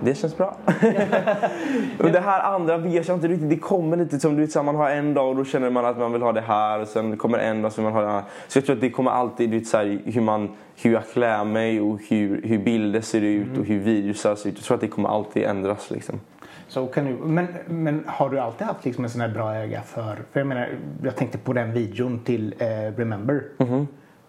[0.00, 0.56] det känns bra.
[1.98, 3.50] och det här andra vet jag inte riktigt.
[3.50, 5.98] Det kommer lite som du vet, man har en dag och då känner man att
[5.98, 6.80] man vill ha det här.
[6.80, 8.22] Och sen kommer en dag som man har det här.
[8.48, 10.48] Så jag tror att det kommer alltid, du vet, så här, hur, man,
[10.82, 13.60] hur jag klär mig och hur, hur bilder ser ut mm.
[13.60, 14.56] och hur videosar ser ut.
[14.56, 16.20] Jag tror att det kommer alltid ändras liksom.
[16.68, 19.82] Så kan du, men, men har du alltid haft liksom en sån här bra öga
[19.82, 20.68] för, för jag menar,
[21.02, 23.42] jag tänkte på den videon till eh, Remember.
[23.58, 23.86] Mm.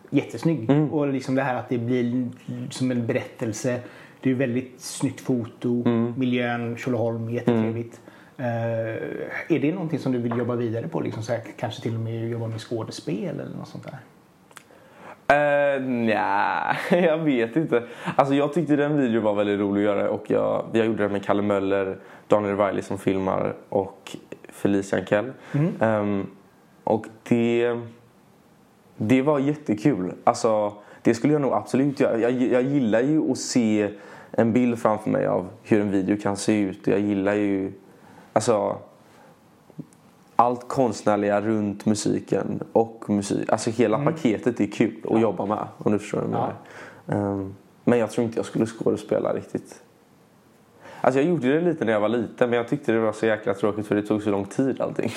[0.10, 0.69] Jättesnygg.
[0.69, 0.93] Mm.
[0.93, 2.28] Och liksom det här att det blir
[2.69, 3.80] som en berättelse.
[4.22, 6.13] Det är väldigt snyggt foto, mm.
[6.17, 8.02] miljön, Tjolöholm, jättetrevligt.
[8.02, 8.10] Mm.
[8.39, 9.02] Uh,
[9.50, 11.02] är det någonting som du vill jobba vidare på?
[11.02, 14.00] Liksom så här, kanske till och med jobba med skådespel eller något sånt där?
[15.32, 17.84] Uh, Nja, jag vet inte.
[18.15, 21.12] Alltså jag tyckte den videon var väldigt rolig att göra och jag, jag gjorde den
[21.12, 24.15] med Kalle Möller, Daniel Riley som filmar och
[24.50, 25.32] Felicia Ankell.
[25.52, 26.02] Mm.
[26.02, 26.28] Um,
[26.84, 27.80] och det,
[29.02, 30.14] det var jättekul.
[30.24, 32.18] Alltså det skulle jag nog absolut göra.
[32.20, 33.90] Jag, jag gillar ju att se
[34.32, 36.88] en bild framför mig av hur en video kan se ut.
[36.88, 37.72] Jag gillar ju
[38.34, 38.78] alltså
[40.36, 43.50] allt konstnärliga runt musiken och musik.
[43.50, 44.14] Alltså hela mm.
[44.14, 45.20] paketet är kul att ja.
[45.20, 46.52] jobba med om du förstår vad
[47.06, 47.16] ja.
[47.16, 49.82] um, Men jag tror inte jag skulle skådespela riktigt.
[51.02, 53.26] Alltså jag gjorde det lite när jag var liten men jag tyckte det var så
[53.26, 55.12] jäkla tråkigt för det tog så lång tid allting.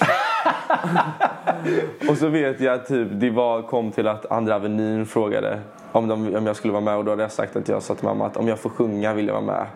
[2.09, 5.61] och så vet jag att typ, det var, kom till att Andra Avenyn frågade
[5.93, 7.95] om, de, om jag skulle vara med och då hade jag sagt att jag sa
[7.95, 9.67] till mamma att om jag får sjunga vill jag vara med.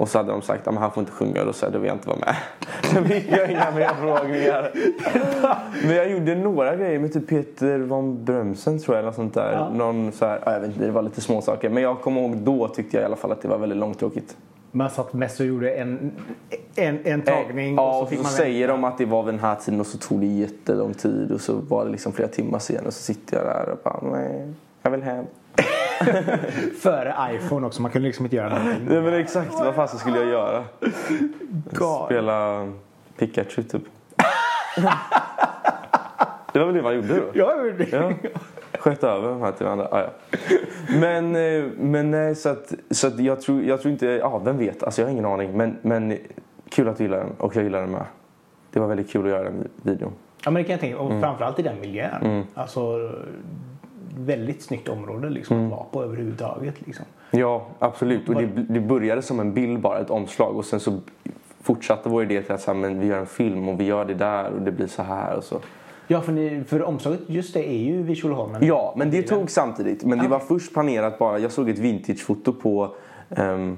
[0.00, 1.78] Och så hade de sagt att han får inte sjunga och då sa jag då
[1.78, 2.36] vill jag inte vara med.
[2.82, 4.70] Så fick jag inga mer frågningar.
[5.86, 9.52] Men jag gjorde några grejer med typ Peter von Brömsen tror jag eller sånt där.
[9.52, 9.70] Ja.
[9.74, 11.68] Någon så här, jag vet inte, det var lite små saker.
[11.70, 14.36] Men jag kommer ihåg då tyckte jag i alla fall att det var väldigt långtråkigt.
[14.72, 16.12] Man satt mest och gjorde en,
[16.76, 17.74] en, en tagning.
[17.74, 19.86] Ja, och så, och så säger de att det var vid den här tiden och
[19.86, 23.02] så tog det jättelång tid och så var det liksom flera timmar sen och så
[23.02, 24.52] sitter jag där och bara nej,
[24.82, 25.24] jag vill hem.
[26.80, 28.86] Före iPhone också, man kunde liksom inte göra någonting.
[28.88, 30.64] Nej men exakt, vad fasen skulle jag göra?
[31.72, 32.06] God.
[32.06, 32.68] Spela
[33.16, 33.82] Pikachu typ.
[36.52, 37.22] det var väl det man gjorde då?
[37.34, 37.92] Ja, det.
[37.92, 38.12] Ja.
[38.78, 39.88] Sköt över de här till varandra.
[39.90, 40.08] Ah, ja.
[41.00, 44.58] Men, eh, men nej, så att, så att jag, tror, jag tror inte, ja vem
[44.58, 45.56] vet, alltså jag har ingen aning.
[45.56, 46.16] Men, men
[46.68, 48.04] kul att du gillar den och jag gillar den med.
[48.70, 50.12] Det var väldigt kul att göra den videon.
[50.44, 51.20] Ja men det kan jag tänka och mm.
[51.20, 52.22] framförallt i den miljön.
[52.22, 52.42] Mm.
[52.54, 53.10] Alltså
[54.18, 55.72] väldigt snyggt område liksom, mm.
[55.72, 56.86] att vara på överhuvudtaget.
[56.86, 57.04] Liksom.
[57.30, 58.28] Ja, absolut.
[58.28, 60.56] Och det, det började som en bild bara, ett omslag.
[60.56, 61.00] Och sen så
[61.62, 64.04] fortsatte vår idé till att så här, men vi gör en film och vi gör
[64.04, 65.36] det där och det blir så här.
[65.36, 65.60] Och så.
[66.12, 68.56] Ja, för, ni, för omslaget just det är ju vid Tjolöholm.
[68.60, 70.04] Ja, men det tog samtidigt.
[70.04, 71.38] Men det var först planerat bara.
[71.38, 72.94] Jag såg ett vintagefoto på
[73.28, 73.76] um,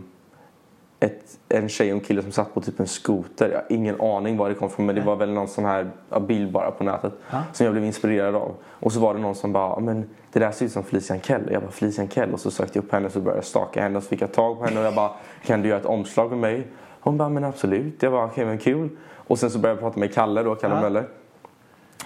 [1.00, 3.48] ett, en tjej och en kille som satt på typ en skoter.
[3.50, 5.90] Jag har ingen aning var det kom från men det var väl någon sån här
[6.20, 7.12] bild bara på nätet.
[7.30, 7.42] Ja.
[7.52, 8.54] Som jag blev inspirerad av.
[8.64, 11.48] Och så var det någon som bara, men det där ser ut som Felician Kell.
[11.52, 12.32] Jag bara, Felician Kell?
[12.32, 14.22] Och så sökte jag upp henne och så började jag staka henne och så fick
[14.22, 15.10] jag tag på henne och jag bara,
[15.46, 16.66] kan du göra ett omslag med mig?
[17.00, 18.02] Hon bara, men absolut.
[18.02, 18.88] Jag bara, okej okay, men kul.
[19.14, 20.80] Och sen så började jag prata med Kalle då, Kalle ja.
[20.80, 21.04] Möller.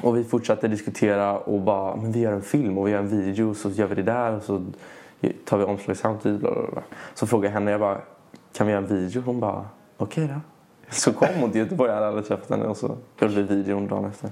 [0.02, 3.08] Och vi fortsatte diskutera och bara, men vi gör en film och vi gör en
[3.08, 4.64] video så gör vi det där och så
[5.44, 6.40] tar vi omslag samtidigt.
[6.40, 6.82] Bla bla bla.
[7.14, 7.98] Så frågade jag henne, jag bara,
[8.52, 9.22] kan vi göra en video?
[9.22, 9.64] Hon bara,
[9.96, 10.40] okej okay då.
[10.90, 13.86] Så kom hon till Göteborg, jag hade aldrig träffat henne och så gjorde vi videon
[13.86, 14.30] dagen efter.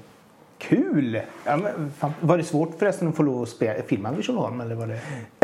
[0.59, 1.21] Kul!
[1.45, 4.61] Ja, men, fan, var det svårt förresten att få lov att spela, filma vid Tjolöholm
[4.61, 4.95] eller var det?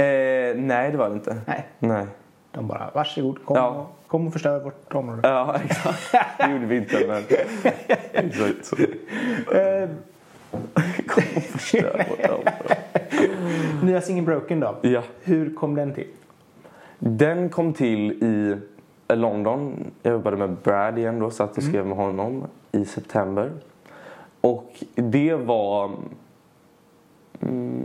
[0.02, 1.40] Eh, nej det var det inte.
[1.46, 1.66] Nej.
[1.78, 2.06] nej.
[2.52, 3.68] De bara, varsågod, kom, ja.
[3.68, 5.28] och, kom och förstör vårt område.
[5.28, 6.12] Ja, exakt.
[6.38, 7.22] Det gjorde vi inte men...
[8.26, 8.76] exakt så.
[9.56, 9.88] Eh,
[11.06, 12.76] kom och förstör vårt område.
[13.82, 14.76] Nya singeln Broken då?
[14.82, 15.02] Ja.
[15.22, 16.06] Hur kom den till?
[16.98, 18.56] Den kom till i
[19.14, 19.90] London.
[20.02, 23.50] Jag jobbade med Brad igen då, så att jag skrev med honom i september.
[24.40, 25.90] Och det var...
[27.42, 27.84] Mm,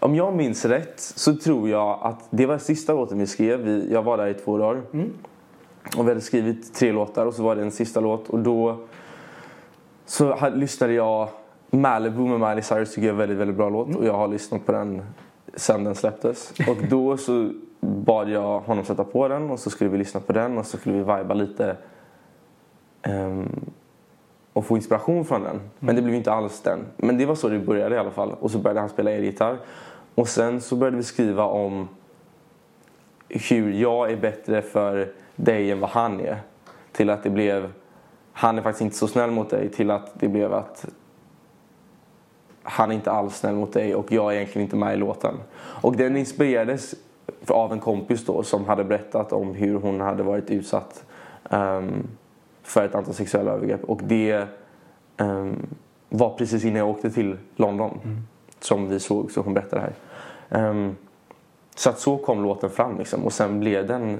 [0.00, 3.60] Om jag minns rätt så tror jag att det var sista låten vi skrev.
[3.60, 4.82] Vi, jag var där i två dagar.
[5.96, 8.28] Och vi hade skrivit tre låtar och så var det en sista låt.
[8.28, 8.78] Och då
[10.06, 11.28] så lyssnade jag
[11.70, 13.96] Malibu med Miley Cyrus tycker jag är en väldigt, väldigt bra låt.
[13.96, 15.02] Och jag har lyssnat på den
[15.54, 16.52] sen den släpptes.
[16.68, 20.32] Och då så bad jag honom sätta på den och så skulle vi lyssna på
[20.32, 21.76] den och så skulle vi viba lite.
[23.02, 23.60] ehm,
[24.52, 25.60] och få inspiration från den.
[25.78, 26.78] Men det blev inte alls den.
[26.96, 28.32] Men det var så det började i alla fall.
[28.40, 29.58] Och så började han spela elgitarr.
[30.14, 31.88] Och sen så började vi skriva om
[33.28, 36.38] hur jag är bättre för dig än vad han är.
[36.92, 37.72] Till att det blev,
[38.38, 39.68] han är faktiskt inte så snäll mot dig.
[39.68, 40.86] Till att det blev att
[42.62, 45.34] han är inte alls snäll mot dig och jag är egentligen inte med i låten.
[45.58, 46.94] Och den inspirerades
[47.46, 51.04] av en kompis då som hade berättat om hur hon hade varit utsatt
[51.50, 52.08] ehm,
[52.62, 53.84] för ett antal sexuella övergrepp.
[53.84, 54.46] Och det
[55.16, 55.66] ehm,
[56.08, 58.00] var precis innan jag åkte till London
[58.60, 59.92] som vi såg, så hon berättade det
[60.48, 60.70] här.
[60.70, 60.96] Ehm,
[61.76, 63.24] så att så kom låten fram liksom.
[63.24, 64.18] och sen blev den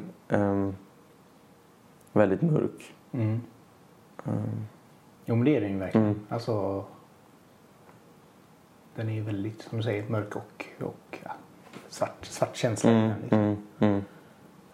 [2.13, 2.93] väldigt mörk.
[5.25, 6.07] Jo men det är den ju verkligen.
[6.07, 6.21] Mm.
[6.29, 6.85] Alltså,
[8.95, 11.31] den är ju väldigt, som du säger, mörk och, och ja,
[11.89, 12.91] svart, svart känsla.
[12.91, 13.39] Mm, liksom.
[13.39, 14.03] mm, mm.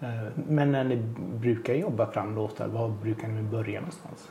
[0.00, 0.96] Eh, Men när ni
[1.40, 4.28] brukar jobba fram låtar, var brukar ni börja någonstans?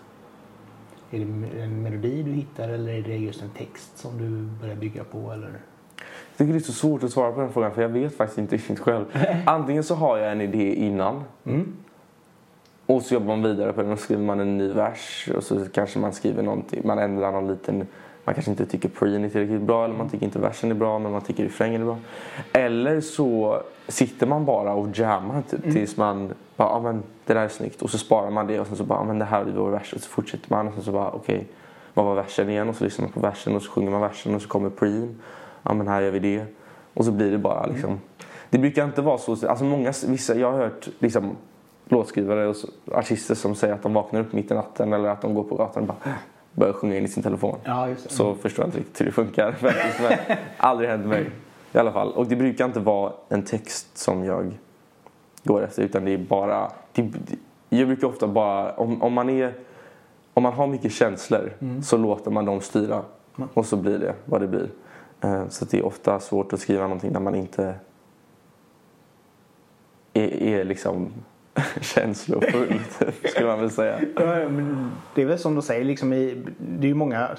[1.11, 4.75] Är det en melodi du hittar eller är det just en text som du börjar
[4.75, 5.31] bygga på?
[5.31, 5.49] Eller?
[5.49, 8.37] Jag tycker det är så svårt att svara på den frågan för jag vet faktiskt
[8.37, 9.05] inte riktigt själv.
[9.45, 11.73] Antingen så har jag en idé innan Mm.
[12.95, 15.65] Och så jobbar man vidare på den och skriver man en ny vers och så
[15.73, 17.87] kanske man skriver någonting, man ändrar någon liten
[18.23, 20.99] man kanske inte tycker preen är tillräckligt bra eller man tycker inte versen är bra
[20.99, 21.97] men man tycker refrängen är bra.
[22.53, 27.41] Eller så sitter man bara och jammar typ, tills man bara, ja men det där
[27.41, 29.41] är snyggt och så sparar man det och sen så bara, ja men det här
[29.41, 31.47] är vår vers och så fortsätter man och sen så bara okej,
[31.93, 34.35] vad var versen igen och så lyssnar man på versen och så sjunger man versen
[34.35, 35.21] och så kommer preen.
[35.63, 36.45] Ja men här gör vi det.
[36.93, 37.99] Och så blir det bara liksom.
[38.49, 41.35] Det brukar inte vara så, alltså många, vissa, jag har hört liksom
[41.91, 42.55] låtskrivare och
[42.91, 45.55] artister som säger att de vaknar upp mitt i natten eller att de går på
[45.55, 46.13] gatan och bara
[46.53, 47.57] börjar sjunga in i sin telefon.
[47.63, 47.95] Ja, det.
[48.11, 49.55] Så förstår jag inte riktigt hur det funkar.
[50.27, 51.29] Men aldrig hänt mig.
[51.73, 52.11] I alla fall.
[52.11, 54.59] Och det brukar inte vara en text som jag
[55.43, 56.71] går efter utan det är bara...
[56.93, 57.11] Det,
[57.69, 58.71] jag brukar ofta bara...
[58.71, 59.53] Om, om man är...
[60.33, 63.01] Om man har mycket känslor så låter man dem styra.
[63.53, 64.69] Och så blir det vad det blir.
[65.21, 67.73] Eh, Så det är ofta svårt att skriva någonting där man inte
[70.13, 71.11] är, är liksom
[71.81, 73.99] känslofull, typ, skulle man väl säga.
[74.15, 77.29] Ja, men det är väl som du säger, liksom i, det är ju många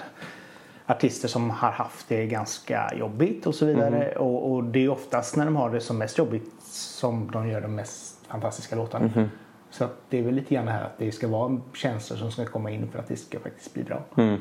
[0.87, 4.12] artister som har haft det ganska jobbigt och så vidare.
[4.16, 7.61] Och, och det är oftast när de har det som mest jobbigt som de gör
[7.61, 9.29] de mest fantastiska låtarna.
[9.70, 12.31] Så att det är väl lite grann det här att det ska vara känslor som
[12.31, 14.03] ska komma in för att det ska faktiskt bli bra.
[14.16, 14.40] Mm.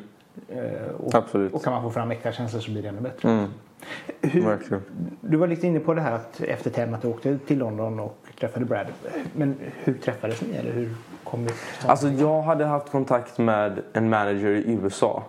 [0.50, 1.54] Eh, och, Absolut.
[1.54, 3.48] och kan man få fram äkta känslor så blir det ännu bättre.
[4.22, 4.34] Mm.
[4.34, 4.84] Hur, Verkligen.
[5.22, 8.65] du var lite inne på det här att efter du åkte till London och träffade
[8.65, 8.88] Brad.
[9.36, 14.10] Men hur träffades ni eller hur kom till Alltså jag hade haft kontakt med en
[14.10, 15.24] manager i USA.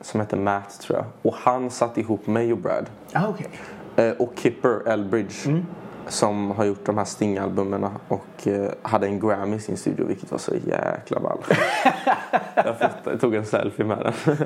[0.00, 1.06] Som hette Matt tror jag.
[1.22, 2.86] Och han satte ihop mig och Brad.
[3.12, 3.48] Ah, okej.
[3.96, 5.62] Eh, och Kipper Elbridge.
[6.08, 10.30] Som har gjort de här Sting-albumen och eh, hade en Grammy i sin studio vilket
[10.30, 11.38] var så jäkla ball.
[12.54, 14.36] jag fotade, tog en selfie med den.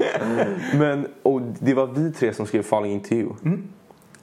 [0.78, 3.32] Men, och det var vi tre som skrev Falling Into You.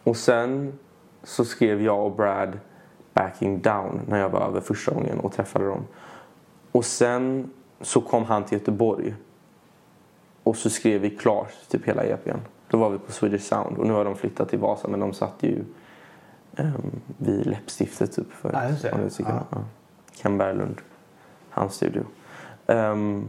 [0.03, 0.79] Och sen
[1.23, 2.59] så skrev jag och Brad
[3.13, 5.85] Backing Down när jag var över första gången och träffade dem.
[6.71, 9.15] Och sen så kom han till Göteborg.
[10.43, 12.39] Och så skrev vi klart typ hela EPn.
[12.67, 15.13] Då var vi på Swedish Sound och nu har de flyttat till Vasa men de
[15.13, 15.63] satt ju
[16.57, 19.23] um, vid läppstiftet typ för Ja, just det.
[19.23, 19.43] Ja.
[19.49, 19.57] ja.
[20.13, 20.81] Ken Berglund,
[21.49, 22.03] hans studio.
[22.67, 23.25] Ehm,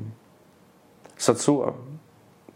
[1.17, 1.75] så att så,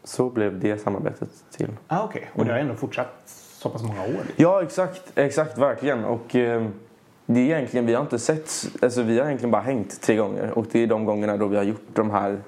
[0.04, 1.70] så blev det samarbetet till.
[1.86, 2.30] Ah, okej.
[2.34, 3.22] Och det har ändå fortsatt
[3.60, 4.22] så pass många år.
[4.36, 5.12] Ja, exakt.
[5.14, 6.04] Exakt, verkligen.
[6.04, 6.66] Och eh,
[7.26, 8.50] det är egentligen, vi har inte sett,
[8.82, 10.58] alltså vi har egentligen bara hängt tre gånger.
[10.58, 12.38] Och det är de gångerna då vi har gjort de här,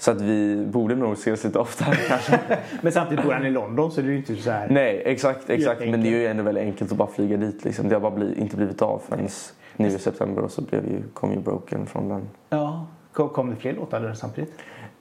[0.00, 2.40] så att vi borde nog ses lite oftare kanske.
[2.82, 4.68] Men samtidigt bor han i London så det är ju inte så här.
[4.70, 5.80] Nej, exakt, exakt.
[5.80, 7.88] Men det är ju ändå väldigt enkelt att bara flyga dit liksom.
[7.88, 9.28] Det har bara bli, inte blivit av förrän
[9.76, 12.28] nu i september och så blev ju, kom ju Broken från den.
[12.48, 12.86] Ja.
[13.12, 14.52] Kom, kom det fler låtar samtidigt?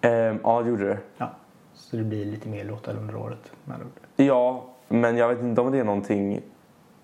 [0.02, 0.98] Ehm, ja, det gjorde det.
[1.18, 1.30] Ja.
[1.74, 3.52] Så det blir lite mer låtar under året.
[4.16, 6.42] Ja, men jag vet inte om det är någonting...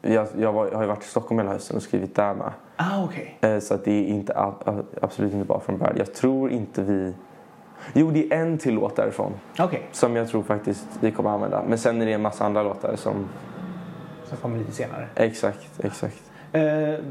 [0.01, 2.51] Jag, jag, var, jag har ju varit i Stockholm hela hösten och skrivit där med.
[2.75, 3.37] Ah, okej.
[3.41, 4.53] Eh, Så att det är inte,
[5.01, 5.93] absolut inte bara från Brad.
[5.97, 7.13] Jag tror inte vi...
[7.93, 9.33] Jo, det är en till låt därifrån.
[9.59, 9.87] Okej.
[9.91, 11.63] Som jag tror faktiskt vi kommer använda.
[11.67, 13.15] Men sen är det en massa andra låtar som...
[14.29, 15.07] Som kommer lite senare.
[15.15, 16.23] Exakt, exakt.
[16.51, 16.61] Eh,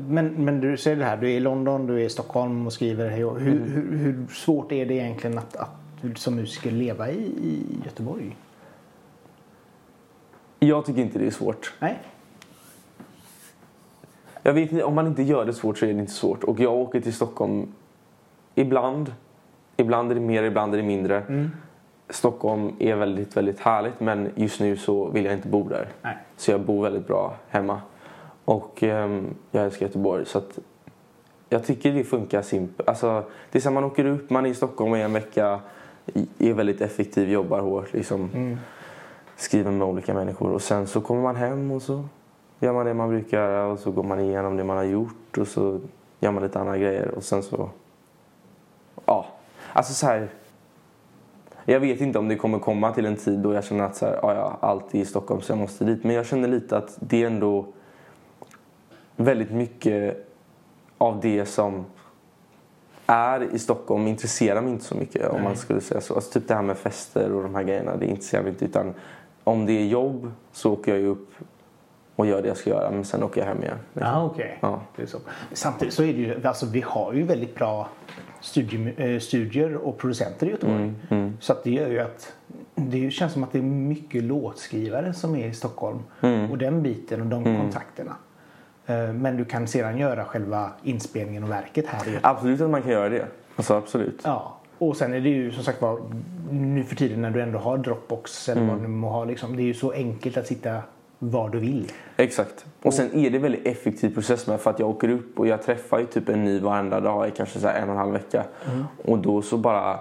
[0.08, 2.72] Men, men du säger det här, du är i London, du är i Stockholm och
[2.72, 3.10] skriver.
[3.10, 3.62] Hur, Mm.
[3.62, 5.68] hur, hur svårt är det egentligen att, att
[6.14, 8.36] som musiker leva i, i Göteborg?
[10.58, 11.72] Jag tycker inte det är svårt.
[11.80, 11.98] Nej.
[14.42, 16.44] Jag vet inte, om man inte gör det svårt så är det inte svårt.
[16.44, 17.72] Och jag åker till Stockholm
[18.54, 19.12] ibland.
[19.76, 21.20] Ibland är det mer, ibland är det mindre.
[21.28, 21.50] Mm.
[22.10, 25.88] Stockholm är väldigt, väldigt härligt men just nu så vill jag inte bo där.
[26.02, 26.16] Nej.
[26.36, 27.80] Så jag bor väldigt bra hemma.
[28.44, 30.58] Och ehm, jag älskar Göteborg så att
[31.48, 32.88] jag tycker det funkar simpelt.
[32.88, 35.60] Alltså, det är som man åker upp, man är i Stockholm i en vecka,
[36.38, 38.58] är väldigt effektiv, jobbar hårt, liksom, Mm.
[39.36, 42.04] skriver med olika människor och sen så kommer man hem och så
[42.60, 45.38] gör man det man brukar göra och så går man igenom det man har gjort
[45.38, 45.80] och så
[46.20, 47.68] gör man lite andra grejer och sen så...
[49.74, 50.28] Alltså så här.
[51.64, 54.06] Jag vet inte om det kommer komma till en tid då jag känner att så
[54.06, 56.04] här, ja, ja, allt är i Stockholm så jag måste dit.
[56.04, 57.66] Men jag känner lite att det är ändå
[59.16, 60.28] väldigt mycket
[60.98, 61.84] av det som
[63.06, 66.14] är i Stockholm intresserar mig inte så mycket om man skulle säga så.
[66.14, 68.64] Alltså, typ det här med fester och de här grejerna, det intresserar mig inte.
[68.64, 68.94] Utan
[69.44, 71.30] om det är jobb så åker jag ju upp
[72.16, 73.76] och gör det jag ska göra men sen åker jag hem igen.
[73.94, 74.12] liksom.
[74.12, 74.58] Ja, okej.
[74.60, 74.80] Ja.
[74.96, 75.18] Det är så.
[75.52, 77.88] Samtidigt så är det ju, alltså vi har ju väldigt bra
[78.40, 80.92] studie, eh, studier och producenter i Göteborg.
[81.10, 82.32] Mm, Så att det gör ju att
[82.74, 85.98] det känns som att det är mycket låtskrivare som är i Stockholm.
[86.20, 86.50] Mm.
[86.50, 88.16] Och den biten och de kontakterna.
[88.86, 92.20] Eh, Men du kan sedan göra själva inspelningen och verket här i Göteborg.
[92.34, 93.26] Absolut att man kan göra det.
[93.56, 94.20] Alltså absolut.
[94.24, 94.58] Ja.
[94.78, 96.00] Och sen är det ju som sagt var
[96.50, 99.24] nu för tiden när du ändå har Dropbox eller vad du må ha.
[99.24, 100.78] Liksom, det är ju så enkelt att sitta
[101.18, 101.92] var du vill.
[102.16, 102.64] Exakt.
[102.82, 105.46] Och sen är det en väldigt effektiv process med för att jag åker upp och
[105.46, 107.98] jag träffar ju typ en ny varenda dag i kanske så här en och en
[107.98, 108.44] halv vecka.
[109.04, 109.98] Och då så bara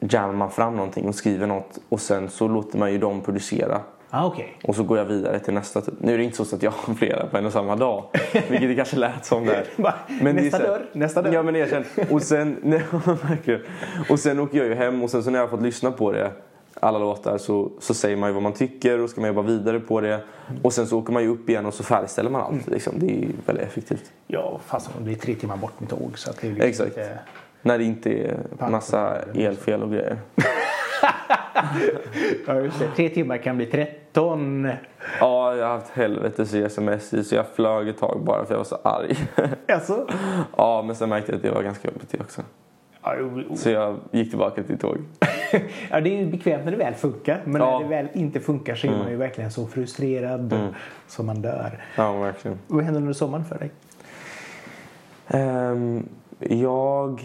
[0.00, 3.80] jammar man fram någonting och skriver något och sen så låter man ju dem producera.
[4.12, 4.58] Ah, okej.
[4.64, 5.80] Och så går jag vidare till nästa.
[5.80, 5.94] Typ.
[6.00, 8.04] Nu är det inte så att jag har flera på en och samma dag.
[8.32, 9.64] Vilket det kanske lät som där.
[10.20, 11.32] Är nästa här- dörr, nästa dörr.
[11.32, 11.84] Ja men erkänn.
[12.10, 12.82] Och sen, nej,
[14.10, 16.12] och sen åker jag ju hem och sen så när jag har fått lyssna på
[16.12, 16.30] det
[16.80, 19.80] alla låtar så, så säger man ju vad man tycker och ska man jobba vidare
[19.80, 20.20] på det.
[20.62, 22.66] Och sen så åker man ju upp igen och så färdigställer man allt.
[22.66, 22.92] Liksom.
[22.96, 24.12] Det är ju väldigt effektivt.
[24.26, 26.12] Ja, fast det är tre timmar bort med tåg.
[26.18, 26.96] Så att det är liksom Exakt.
[26.96, 27.18] Lite...
[27.62, 28.36] När det inte är
[28.70, 30.18] massa elfel och grejer.
[32.46, 32.88] Ja, just det.
[32.96, 34.68] Tre timmar kan bli 13.
[35.20, 38.58] Ja, jag har haft helvetes sms i så jag flög ett tag bara för jag
[38.58, 39.16] var så arg.
[39.68, 40.06] Alltså?
[40.56, 42.42] ja, men sen märkte jag att det var ganska jobbigt det också.
[43.56, 44.96] Så jag gick tillbaka till tåg.
[45.90, 47.42] ja, det är ju bekvämt när det väl funkar.
[47.44, 47.78] Men Ja.
[47.78, 50.74] när det väl inte funkar så är man ju verkligen så frustrerad
[51.06, 51.84] som man dör.
[51.96, 52.58] Ja, verkligen.
[52.66, 53.70] Vad händer under sommaren för dig?
[55.28, 56.08] Ehm,
[56.38, 57.22] jag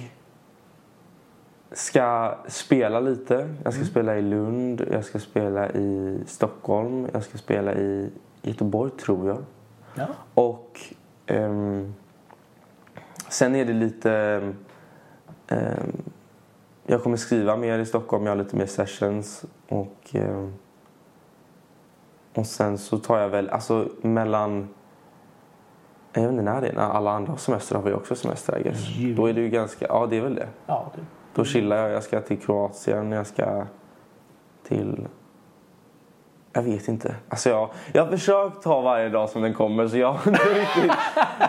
[1.71, 3.49] ska spela lite.
[3.63, 8.09] Jag ska spela i Lund, jag ska spela i Stockholm, jag ska spela i
[8.41, 9.37] Göteborg tror jag.
[9.95, 10.07] Ja.
[10.33, 10.79] Och
[11.27, 11.93] ehm,
[13.29, 14.41] sen är det lite...
[15.47, 16.01] ehm,
[16.87, 19.45] jag kommer skriva mer i Stockholm, jag har lite mer sessions.
[19.69, 20.53] Och, ehm,
[22.33, 24.69] och sen så tar jag väl, alltså mellan...
[26.13, 28.67] Jag vet inte när det är, när alla andra har semester har vi också semester
[28.99, 29.13] I.
[29.13, 30.47] Då är det ju ganska, ja det är väl det.
[30.65, 31.03] Ja, typ.
[31.35, 33.65] Då chillar jag, jag ska till Kroatien, jag ska
[34.63, 35.07] till...
[36.55, 37.15] Jag vet inte.
[37.29, 40.17] Alltså jag, jag har försökt ta varje dag som den kommer så jag.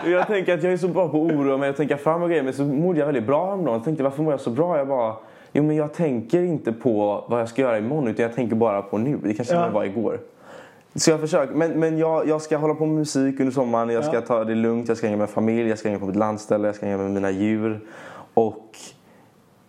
[0.05, 2.29] Jag tänker att jag är så bra på att oroa mig och tänka fram och
[2.29, 3.73] grejer men så mådde jag väldigt bra häromdagen.
[3.73, 4.77] Jag tänkte varför mår jag så bra?
[4.77, 5.15] Jag bara...
[5.51, 8.81] Jo men jag tänker inte på vad jag ska göra imorgon utan jag tänker bara
[8.81, 9.17] på nu.
[9.23, 9.69] Det kanske ja.
[9.69, 10.19] var igår.
[10.95, 11.53] Så jag försöker.
[11.53, 13.89] Men, men jag, jag ska hålla på med musik under sommaren.
[13.89, 14.21] Jag ska Ja.
[14.21, 14.87] ta det lugnt.
[14.87, 15.69] Jag ska hänga med familj.
[15.69, 16.67] Jag ska hänga på mitt landställe.
[16.67, 17.79] Jag ska hänga med mina djur.
[18.33, 18.77] Och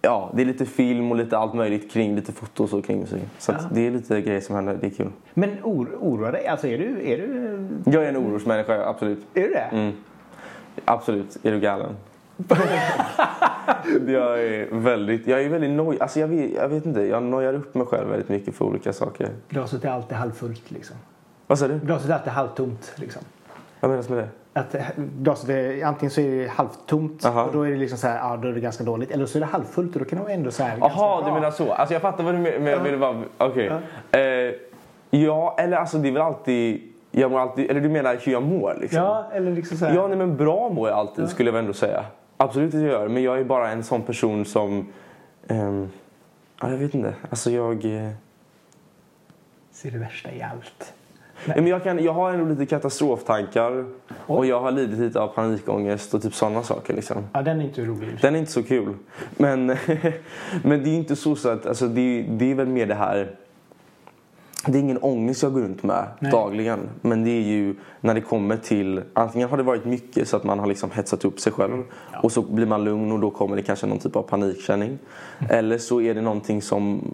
[0.03, 2.15] ja, det är lite film och lite allt möjligt kring.
[2.17, 3.23] Lite foto och så kring musik.
[3.39, 3.59] Så Ja.
[3.73, 4.79] det är lite grejer som händer.
[4.81, 5.11] Det är kul.
[5.35, 6.47] Men or, oroa dig.
[6.47, 7.11] Alltså är du...
[7.13, 9.27] Är du, Jag är en orosmänniska, absolut.
[9.35, 9.69] är du det?
[9.73, 9.93] Mm.
[10.85, 11.37] Absolut.
[11.43, 11.97] Är du galen?
[14.07, 15.97] jag är väldigt, jag är väldigt noj.
[16.01, 18.93] Alltså jag vet, jag vet inte, jag nojar upp mig själv väldigt mycket för olika
[18.93, 19.29] saker.
[19.49, 20.97] Glaset är alltid halvfullt liksom.
[21.47, 21.79] Vad sa du?
[21.79, 23.23] Glaset är alltid halvtomt liksom.
[23.81, 24.29] Vad menas med det?
[24.53, 27.45] Att eh, glaset är, antingen så är det halvtomt Aha.
[27.45, 29.11] och då är det liksom så här, ja då är det ganska dåligt.
[29.11, 31.33] Eller så är det halvfullt och då kan det vara ändå så här Jaha, du
[31.33, 31.73] menar så.
[31.73, 32.59] Alltså jag fattar vad du menar.
[32.59, 33.73] Men jag ville bara, okej.
[34.11, 34.55] Eh,
[35.21, 38.43] ja, eller alltså det är väl alltid, jag mår alltid, eller du menar hur jag
[38.43, 38.99] mår liksom?
[39.03, 39.95] Ja, eller liksom så här.
[39.95, 42.05] Ja, nej, men bra mår jag alltid skulle jag väl ändå säga.
[42.37, 43.09] Absolut att jag gör.
[43.09, 44.87] Men jag är bara en sån person som...
[45.49, 45.89] ehm,
[46.61, 47.15] ja, jag vet inte.
[47.31, 47.85] Alltså jag...
[47.85, 48.11] eh,
[49.73, 50.93] Ser det värsta i allt.
[51.47, 53.85] Ja, men jag, kan, jag har ändå lite katastroftankar.
[54.27, 56.95] Och jag har lidit lite av panikångest och typ sådana saker.
[56.95, 57.17] Liksom.
[57.33, 58.19] Ja, den är inte rolig.
[58.23, 58.95] Den är inte så kul.
[59.37, 59.67] Men,
[60.63, 61.67] men det är inte så, så att...
[61.67, 63.35] Alltså, det, det är väl mer det här...
[64.67, 66.33] Det är ingen ångest jag går runt med Nej.
[66.33, 66.79] dagligen.
[67.01, 69.03] Men det är ju när det kommer till...
[69.13, 71.83] Antingen har det varit mycket så att man har liksom hetsat upp sig själv.
[72.23, 74.99] Och så blir man lugn och då kommer det kanske någon typ av panikkänning.
[75.39, 75.51] Mm.
[75.51, 77.13] Eller så är det någonting som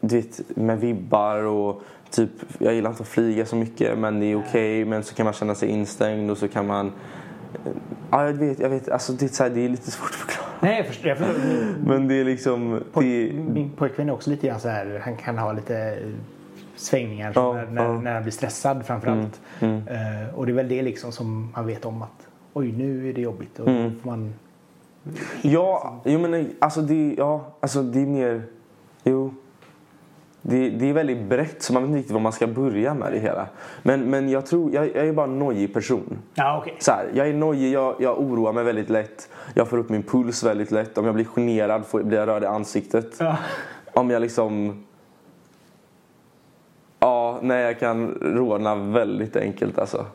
[0.00, 4.26] du vet, med vibbar och typ, jag gillar inte att flyga så mycket men det
[4.26, 4.48] är okej.
[4.48, 6.92] Okay, men så kan man känna sig instängd och så kan man
[8.10, 8.58] Ja, jag vet.
[8.60, 10.48] Jag vet alltså, det, är här, det är lite svårt att förklara.
[10.60, 11.08] Nej, jag förstår.
[11.08, 11.40] Jag förstår.
[11.86, 12.80] Men det är liksom...
[12.92, 13.40] Poj, det...
[13.52, 15.00] Min pojkvän är också lite grann så här.
[15.04, 15.98] Han kan ha lite
[16.76, 18.00] svängningar Ja, när, när, ja.
[18.00, 19.40] när han blir stressad framförallt.
[19.60, 23.08] Mm, Eh, och det är väl det liksom som man vet om att oj, nu
[23.08, 23.58] är det jobbigt.
[23.58, 24.00] Och Mm.
[24.00, 24.34] får man...
[25.42, 28.42] Ja, jo, men alltså det, ja, alltså det är mer...
[29.04, 29.34] Jo.
[30.48, 33.12] Det, det är väldigt brett så man vet inte riktigt var man ska börja med
[33.12, 33.46] det hela.
[33.82, 36.18] Men, men jag tror, jag, jag är bara en nojig person.
[36.34, 36.76] Ja, okej.
[36.78, 39.28] Så här, jag är nojig, jag, jag oroar mig väldigt lätt.
[39.54, 40.98] Jag får upp min puls väldigt lätt.
[40.98, 43.16] Om jag blir generad får, blir jag röd i ansiktet.
[43.18, 43.36] Ja.
[43.92, 44.82] Om jag liksom...
[46.98, 50.06] Ja, nej jag kan rodna väldigt enkelt alltså.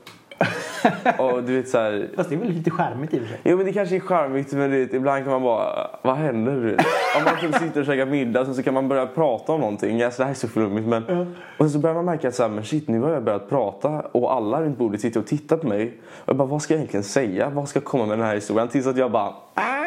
[1.18, 3.40] Och du vet så här, Fast det är väl lite charmigt i och för sig.
[3.44, 6.52] Jo men det kanske är charmigt men vet, ibland kan man bara, vad händer?
[6.52, 6.86] Du vet?
[7.18, 10.02] Om man typ sitter och käkar middag så, så kan man börja prata om någonting.
[10.02, 11.36] Alltså, det här är så flummigt men...
[11.58, 13.90] Och så börjar man märka att så här, men shit nu har jag börjat prata
[14.12, 15.94] och alla runt bordet sitter och tittar på mig.
[16.08, 17.50] Och jag bara, vad ska jag egentligen säga?
[17.50, 18.68] Vad ska jag komma med den här historien?
[18.68, 19.82] Tills att jag bara, ah!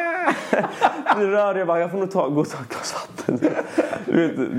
[1.17, 3.49] Nu rör jag bara, jag får nog ta, gå och ta ett glas vatten.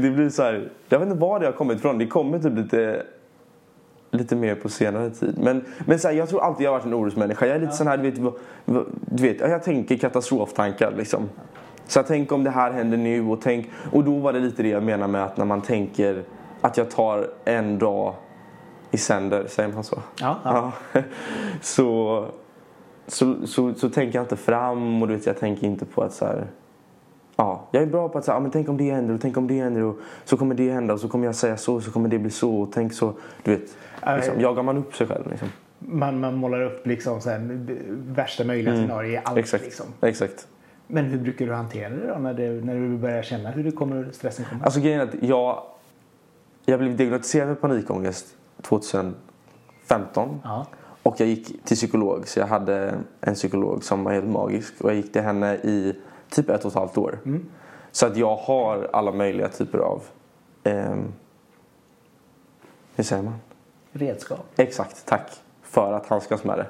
[0.03, 1.99] Det blir så här, jag vet inte var det har kommit ifrån.
[1.99, 3.03] Det kommer typ lite
[4.17, 5.39] lite mer på senare tid.
[5.39, 7.47] Men, men så här, jag tror alltid jag har varit en orosmänniska.
[7.47, 8.35] Jag är lite sån här, du vet,
[9.01, 11.29] du vet, jag tänker katastroftankar liksom.
[11.87, 14.63] Så jag tänker om det här händer nu och tänk, och då var det lite
[14.63, 16.23] det jag menar med att när man tänker
[16.61, 18.15] att jag tar en dag
[18.91, 20.03] i sänder, säger man så?
[20.21, 20.73] Ja, ja.
[20.93, 21.03] Ja.
[21.61, 22.27] så,
[23.07, 26.13] så, så, så tänker jag inte fram och du vet, jag tänker inte på att
[26.13, 26.47] så här,
[27.37, 29.37] Ja, jag är bra på att säga, ah, men tänk om det händer och tänk
[29.37, 31.91] om det händer och så kommer det hända och så kommer jag säga så så
[31.91, 33.13] kommer det bli så och tänk så.
[33.43, 33.77] Du vet,
[34.17, 35.49] liksom, jagar man upp sig själv liksom.
[35.79, 37.41] Man, man målar upp liksom så här,
[38.15, 39.27] värsta möjliga scenario i allt.
[39.27, 39.39] Mm.
[39.39, 39.65] Exakt.
[39.65, 39.87] Liksom.
[40.01, 40.49] Exakt.
[40.87, 43.71] Men hur brukar du hantera det då när, det, när du börjar känna hur det
[43.71, 44.65] kommer, stressen kommer?
[44.65, 45.63] Alltså grejen är att jag,
[46.65, 48.27] jag blev diagnostiserad med panikångest
[48.63, 49.15] 2015.
[50.45, 50.67] Ja.
[51.03, 54.81] Och jag gick till psykolog så jag hade en psykolog som var helt magisk.
[54.81, 55.95] Och jag gick till henne i
[56.31, 57.19] typ ett och ett halvt år.
[57.93, 60.03] Så att jag har alla möjliga typer av,
[60.65, 61.13] ehm,
[62.97, 63.35] hur säger man?
[63.93, 64.47] Redskap.
[64.57, 65.31] Exakt, tack.
[65.63, 66.67] För att handskas med det.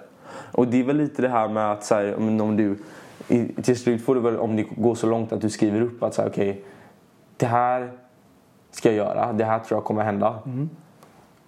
[0.52, 2.78] Och det är väl lite det här med att så här, om du
[3.62, 6.14] till slut får du väl om det går så långt att du skriver upp att
[6.14, 6.64] så här, okej
[7.36, 7.92] det här
[8.70, 10.42] ska jag göra, det här tror jag kommer hända.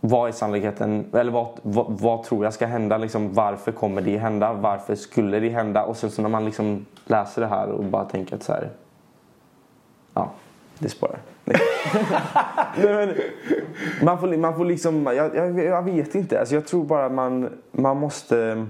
[0.00, 2.98] Vad är sannolikheten, eller vad, vad, vad tror jag ska hända?
[2.98, 4.52] Liksom, varför kommer det hända?
[4.52, 5.84] Varför skulle det hända?
[5.84, 8.70] Och sen så när man liksom läser det här och bara tänker att så här,
[10.14, 10.30] ja,
[10.78, 11.18] det spårar.
[14.02, 16.40] Man, får, man får liksom, jag, jag, jag vet inte.
[16.40, 18.66] Alltså jag tror bara man, man måste...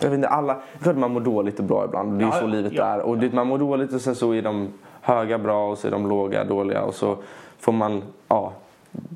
[0.00, 2.18] Jag vet inte, alla, klart man mår dåligt och bra ibland.
[2.18, 3.00] Det är Ja, så livet ja, är.
[3.00, 4.68] Och det, man mår dåligt och sen så är de
[5.08, 6.82] höga bra och så är de låga dåliga.
[6.82, 7.16] Och så
[7.58, 8.52] får man, ja,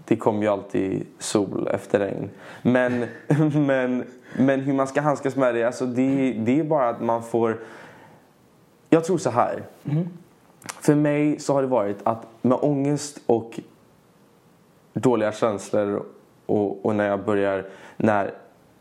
[0.05, 2.31] det kommer ju alltid sol efter regn.
[2.63, 3.07] Men,
[3.67, 4.05] men,
[4.37, 7.59] men hur man ska handskas med det, alltså det, det är bara att man får...
[8.91, 9.63] Jag tror så här.
[10.81, 13.61] För mig så har det varit att med ångest och
[14.93, 16.03] dåliga känslor
[16.47, 17.67] och, och när jag börjar,
[17.97, 18.35] när,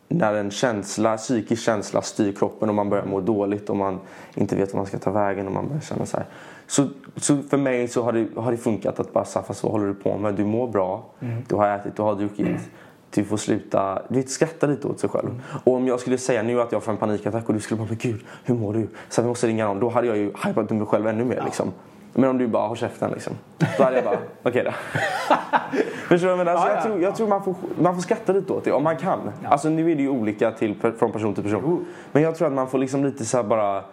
[0.07, 3.99] när en känsla, psykisk känsla styr kroppen och man börjar må dåligt och man
[4.36, 6.26] inte vet var man ska ta vägen och man börjar känna så här.
[6.72, 9.72] Så, så för mig så har det, har det funkat att bara säga, fast vad
[9.72, 10.34] håller du på med?
[10.34, 11.03] Du mår bra,
[11.47, 12.72] du har ätit, du har druckit.
[13.09, 15.43] Du får sluta du vet, skratta lite åt sig själv.
[15.63, 17.88] Och om jag skulle säga nu att jag får en panikattack och du skulle bara,
[17.88, 18.88] men gud, hur mår du?
[19.09, 19.80] Så vi måste ringa någon.
[19.80, 21.72] Då hade jag ju hypat upp mig själv ännu mer liksom.
[22.13, 23.34] Men om du bara har käften liksom.
[23.78, 24.72] Då hade jag bara, okej då.
[26.07, 26.36] Förstår du?
[26.36, 26.84] Men alltså, Ja, jag ja.
[26.84, 29.19] tror, jag tror man, får, man får skratta lite åt det om man kan.
[29.43, 31.86] Alltså nu är det ju olika till, från person till person.
[32.11, 33.84] Men jag tror att man får liksom lite så bara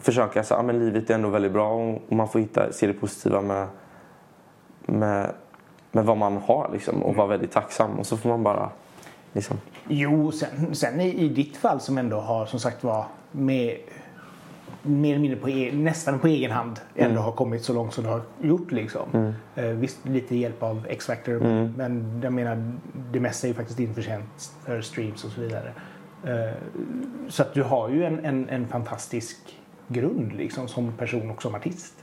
[0.00, 2.86] försöka så här, ja, men livet är ändå väldigt bra och man får hitta, se
[2.86, 3.66] det positiva med,
[4.86, 5.32] med,
[5.92, 8.70] med vad man har liksom och vara väldigt tacksam och så får man bara
[9.32, 9.56] liksom.
[9.88, 13.76] Jo, sen, sen i, i ditt fall som ändå har som sagt var med
[14.82, 18.04] mer eller mindre på e, nästan på egen hand ändå har kommit så långt som
[18.04, 19.34] du har gjort liksom.
[19.54, 21.40] Eh, visst lite hjälp av X-Factor
[21.76, 22.72] men jag menar
[23.12, 25.72] det mesta är ju faktiskt din förtjänst för streams och så vidare.
[26.24, 26.54] Eh,
[27.28, 29.36] så att du har ju en, en, en fantastisk
[29.88, 31.94] grund liksom som person och som artist.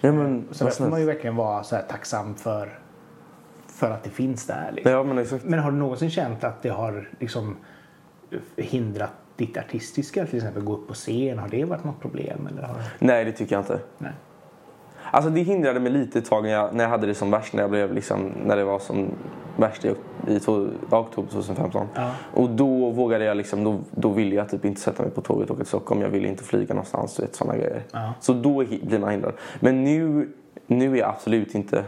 [0.00, 2.78] Ja men, Så där får man ju verkligen vara så tacksam för,
[3.66, 4.72] för att det finns där.
[4.72, 4.92] Liksom.
[4.92, 5.26] Ja men.
[5.42, 7.56] Men har du någonsin känt att det har liksom
[8.56, 11.38] hindrat ditt artistiska, till exempel gå upp på scen?
[11.38, 12.48] Har det varit något problem?
[12.50, 12.76] Eller har...
[12.98, 13.80] Nej det tycker jag inte.
[13.98, 14.12] Nej.
[15.14, 17.52] Alltså det hindrade mig lite ett tag när jag, när jag hade det som värst.
[17.52, 19.10] När, jag blev liksom, när det var som
[19.56, 19.94] värst i,
[20.26, 21.86] i to, oktober 2015.
[21.94, 22.10] Ja.
[22.34, 25.50] Och då vågade jag liksom, då, då ville jag typ inte sätta mig på tåget
[25.50, 26.00] och åka till Stockholm.
[26.00, 27.82] Jag ville inte flyga någonstans, du vet sådana grejer.
[27.92, 28.14] Ja.
[28.20, 29.32] Så då blir man hindrad.
[29.60, 30.28] Men nu,
[30.66, 31.84] nu är jag absolut inte,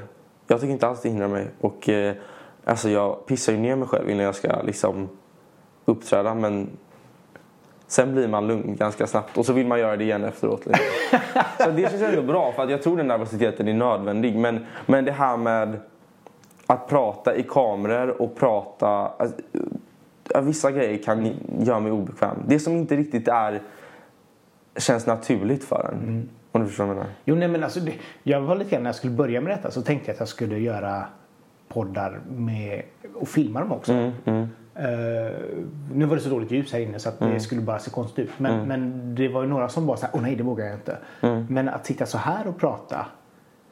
[0.47, 1.47] jag tycker inte alls det hindrar mig.
[1.61, 2.15] Och eh,
[2.65, 5.09] alltså jag pissar ju ner mig själv innan jag ska liksom
[5.85, 6.35] uppträda.
[6.35, 6.69] Men
[7.95, 10.67] Sen blir man lugn ganska snabbt och så vill man göra det igen efteråt.
[10.67, 10.85] Liksom.
[11.59, 14.37] så det känns ändå bra för att jag tror den nervositeten är nödvändig.
[14.37, 15.81] Men, men det här med
[16.67, 18.87] att prata i kameror och prata...
[18.87, 19.41] Alltså,
[20.43, 22.37] vissa grejer kan göra mig obekväm.
[22.47, 23.63] Det som inte riktigt är
[24.77, 26.29] känns naturligt för en.
[26.53, 27.13] Om du förstår vad jag menar.
[27.25, 27.93] Jo, nej, men alltså, det,
[28.23, 30.29] jag var lite grann när jag skulle börja med detta så tänkte jag att jag
[30.29, 31.05] skulle göra
[31.69, 32.83] poddar med,
[33.15, 33.93] och filma dem också.
[33.93, 35.33] Mm, Eh,
[35.95, 37.35] nu var det så dåligt ljus här inne så att Mm.
[37.35, 38.31] det skulle bara se konstigt ut.
[38.39, 40.75] Men, men det var ju några som var så här, åh nej det vågar jag
[40.75, 40.99] inte.
[41.21, 41.47] Mm.
[41.51, 43.07] Men att sitta så här och prata,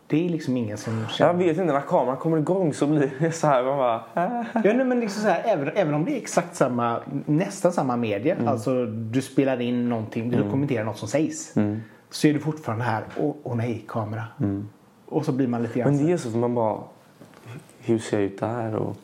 [0.07, 1.33] det är liksom ingen som Jag känner.
[1.35, 3.63] vet inte, när kameran kommer igång så blir det så här.
[3.65, 4.47] Man bara, äh.
[4.55, 7.97] Ja, nej, men liksom så här, även, även om det är exakt samma, nästan samma
[7.97, 8.35] media.
[8.35, 8.49] Mm.
[8.49, 11.57] Alltså du spelar in någonting, du kommenterar något som sägs.
[11.57, 11.81] Mm.
[12.11, 14.25] Så är du fortfarande här, åh, åh nej kamera.
[15.07, 16.79] Och så blir man lite grann Men det är så att man bara,
[17.81, 18.75] hur ser jag ut där?
[18.75, 18.97] Och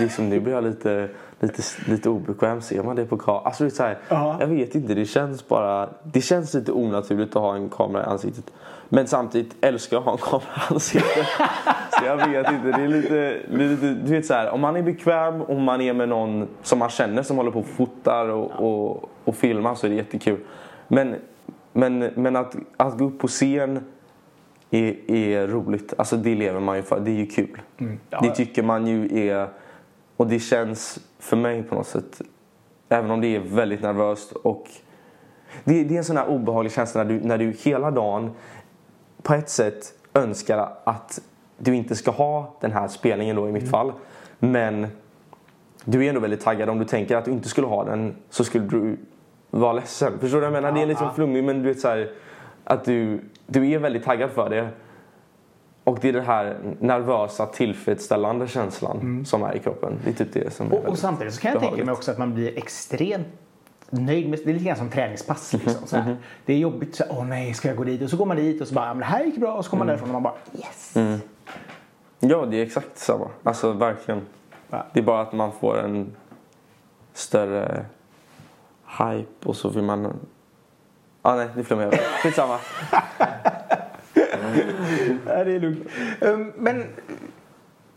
[0.00, 1.08] liksom, nu blir jag lite,
[1.40, 2.60] lite, lite obekväm.
[2.60, 3.46] Ser man det på kameran?
[3.46, 4.36] Alltså, det är så här, Ja.
[4.40, 5.88] Jag vet inte, det känns bara...
[6.02, 8.44] Det känns lite onaturligt att ha en kamera i ansiktet.
[8.88, 11.26] Men samtidigt älskar jag att ha en kamera i ansiktet.
[11.90, 13.14] så jag vet inte, det är lite...
[13.48, 16.08] det är lite du vet så här, om man är bekväm och man är med
[16.08, 19.90] någon som man känner som håller på och fotar och, och, och filmar så är
[19.90, 20.38] det jättekul.
[20.88, 21.14] Men,
[21.72, 23.84] men, men att, att gå upp på scen
[24.70, 25.94] är, är roligt.
[25.98, 27.00] Alltså det lever man ju för.
[27.00, 27.60] Det är ju kul.
[28.10, 28.20] Ja.
[28.20, 29.48] Det tycker man ju är...
[30.18, 32.22] Och det känns för mig på något sätt,
[32.88, 34.66] även om det är väldigt nervöst och
[35.64, 38.30] det, det är en sån här obehaglig känsla när du, när du hela dagen
[39.22, 41.20] på ett sätt önskar att
[41.58, 43.92] du inte ska ha den här spelningen då i mitt fall.
[44.38, 44.86] Men
[45.84, 46.68] du är ändå väldigt taggad.
[46.68, 48.96] Om du tänker att du inte skulle ha den så skulle du
[49.50, 50.18] vara ledsen.
[50.20, 50.72] Förstår du vad jag menar?
[50.72, 51.14] Det är liksom Ja, ja.
[51.14, 52.10] flummigt men du vet så här,
[52.64, 54.68] att du, du är väldigt taggad för det.
[55.88, 59.98] Och det är den här nervösa tillfredsställande känslan som är i kroppen.
[60.04, 61.98] Det är typ det som är Och, och samtidigt så kan jag tänka mig behagligt.
[61.98, 63.26] också att man blir extremt
[63.90, 65.52] nöjd med Det är lite grann som träningspass.
[65.52, 66.16] Liksom, så här.
[66.44, 66.96] Det är jobbigt.
[66.96, 68.02] Så Åh nej, ska jag gå dit?
[68.02, 69.52] Och så går man dit och så bara, "Ja, men det här gick bra.
[69.54, 70.94] Och så kommer man därifrån och man bara yes.
[72.20, 73.28] Ja, det är exakt samma.
[73.42, 74.20] Alltså verkligen.
[74.70, 74.86] Va?
[74.92, 76.16] Det är bara att man får en
[77.12, 77.84] större
[78.98, 80.20] hype och så vill man...
[81.22, 82.04] Ah, nej, det flummar jag över.
[82.22, 82.58] Skitsamma.
[85.26, 85.86] Ja, det är lugnt.
[86.20, 86.84] Um, Men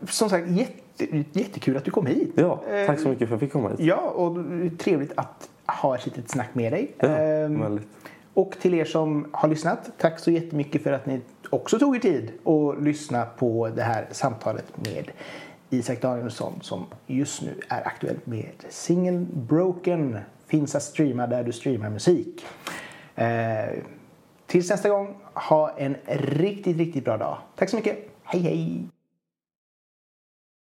[0.08, 2.32] som sagt, jätte, jättekul att du kom hit.
[2.34, 3.80] Ja, tack så mycket för att jag fick komma hit.
[3.80, 4.36] Ja, och
[4.78, 6.92] trevligt att ha ett litet snack med dig.
[6.98, 7.86] Ja, Ehm, väldigt.
[8.34, 11.20] Och till er som har lyssnat, tack så jättemycket för att ni
[11.50, 15.10] också tog er tid att lyssna på det här samtalet med
[15.70, 20.18] Isak Danielsson som just nu är aktuell med singeln Broken.
[20.46, 22.44] Finns att streama där du streamar musik.
[24.52, 27.38] Tills nästa gång, ha en riktigt, riktigt bra dag.
[27.56, 27.98] Tack så mycket.
[28.24, 28.88] Hej, hej!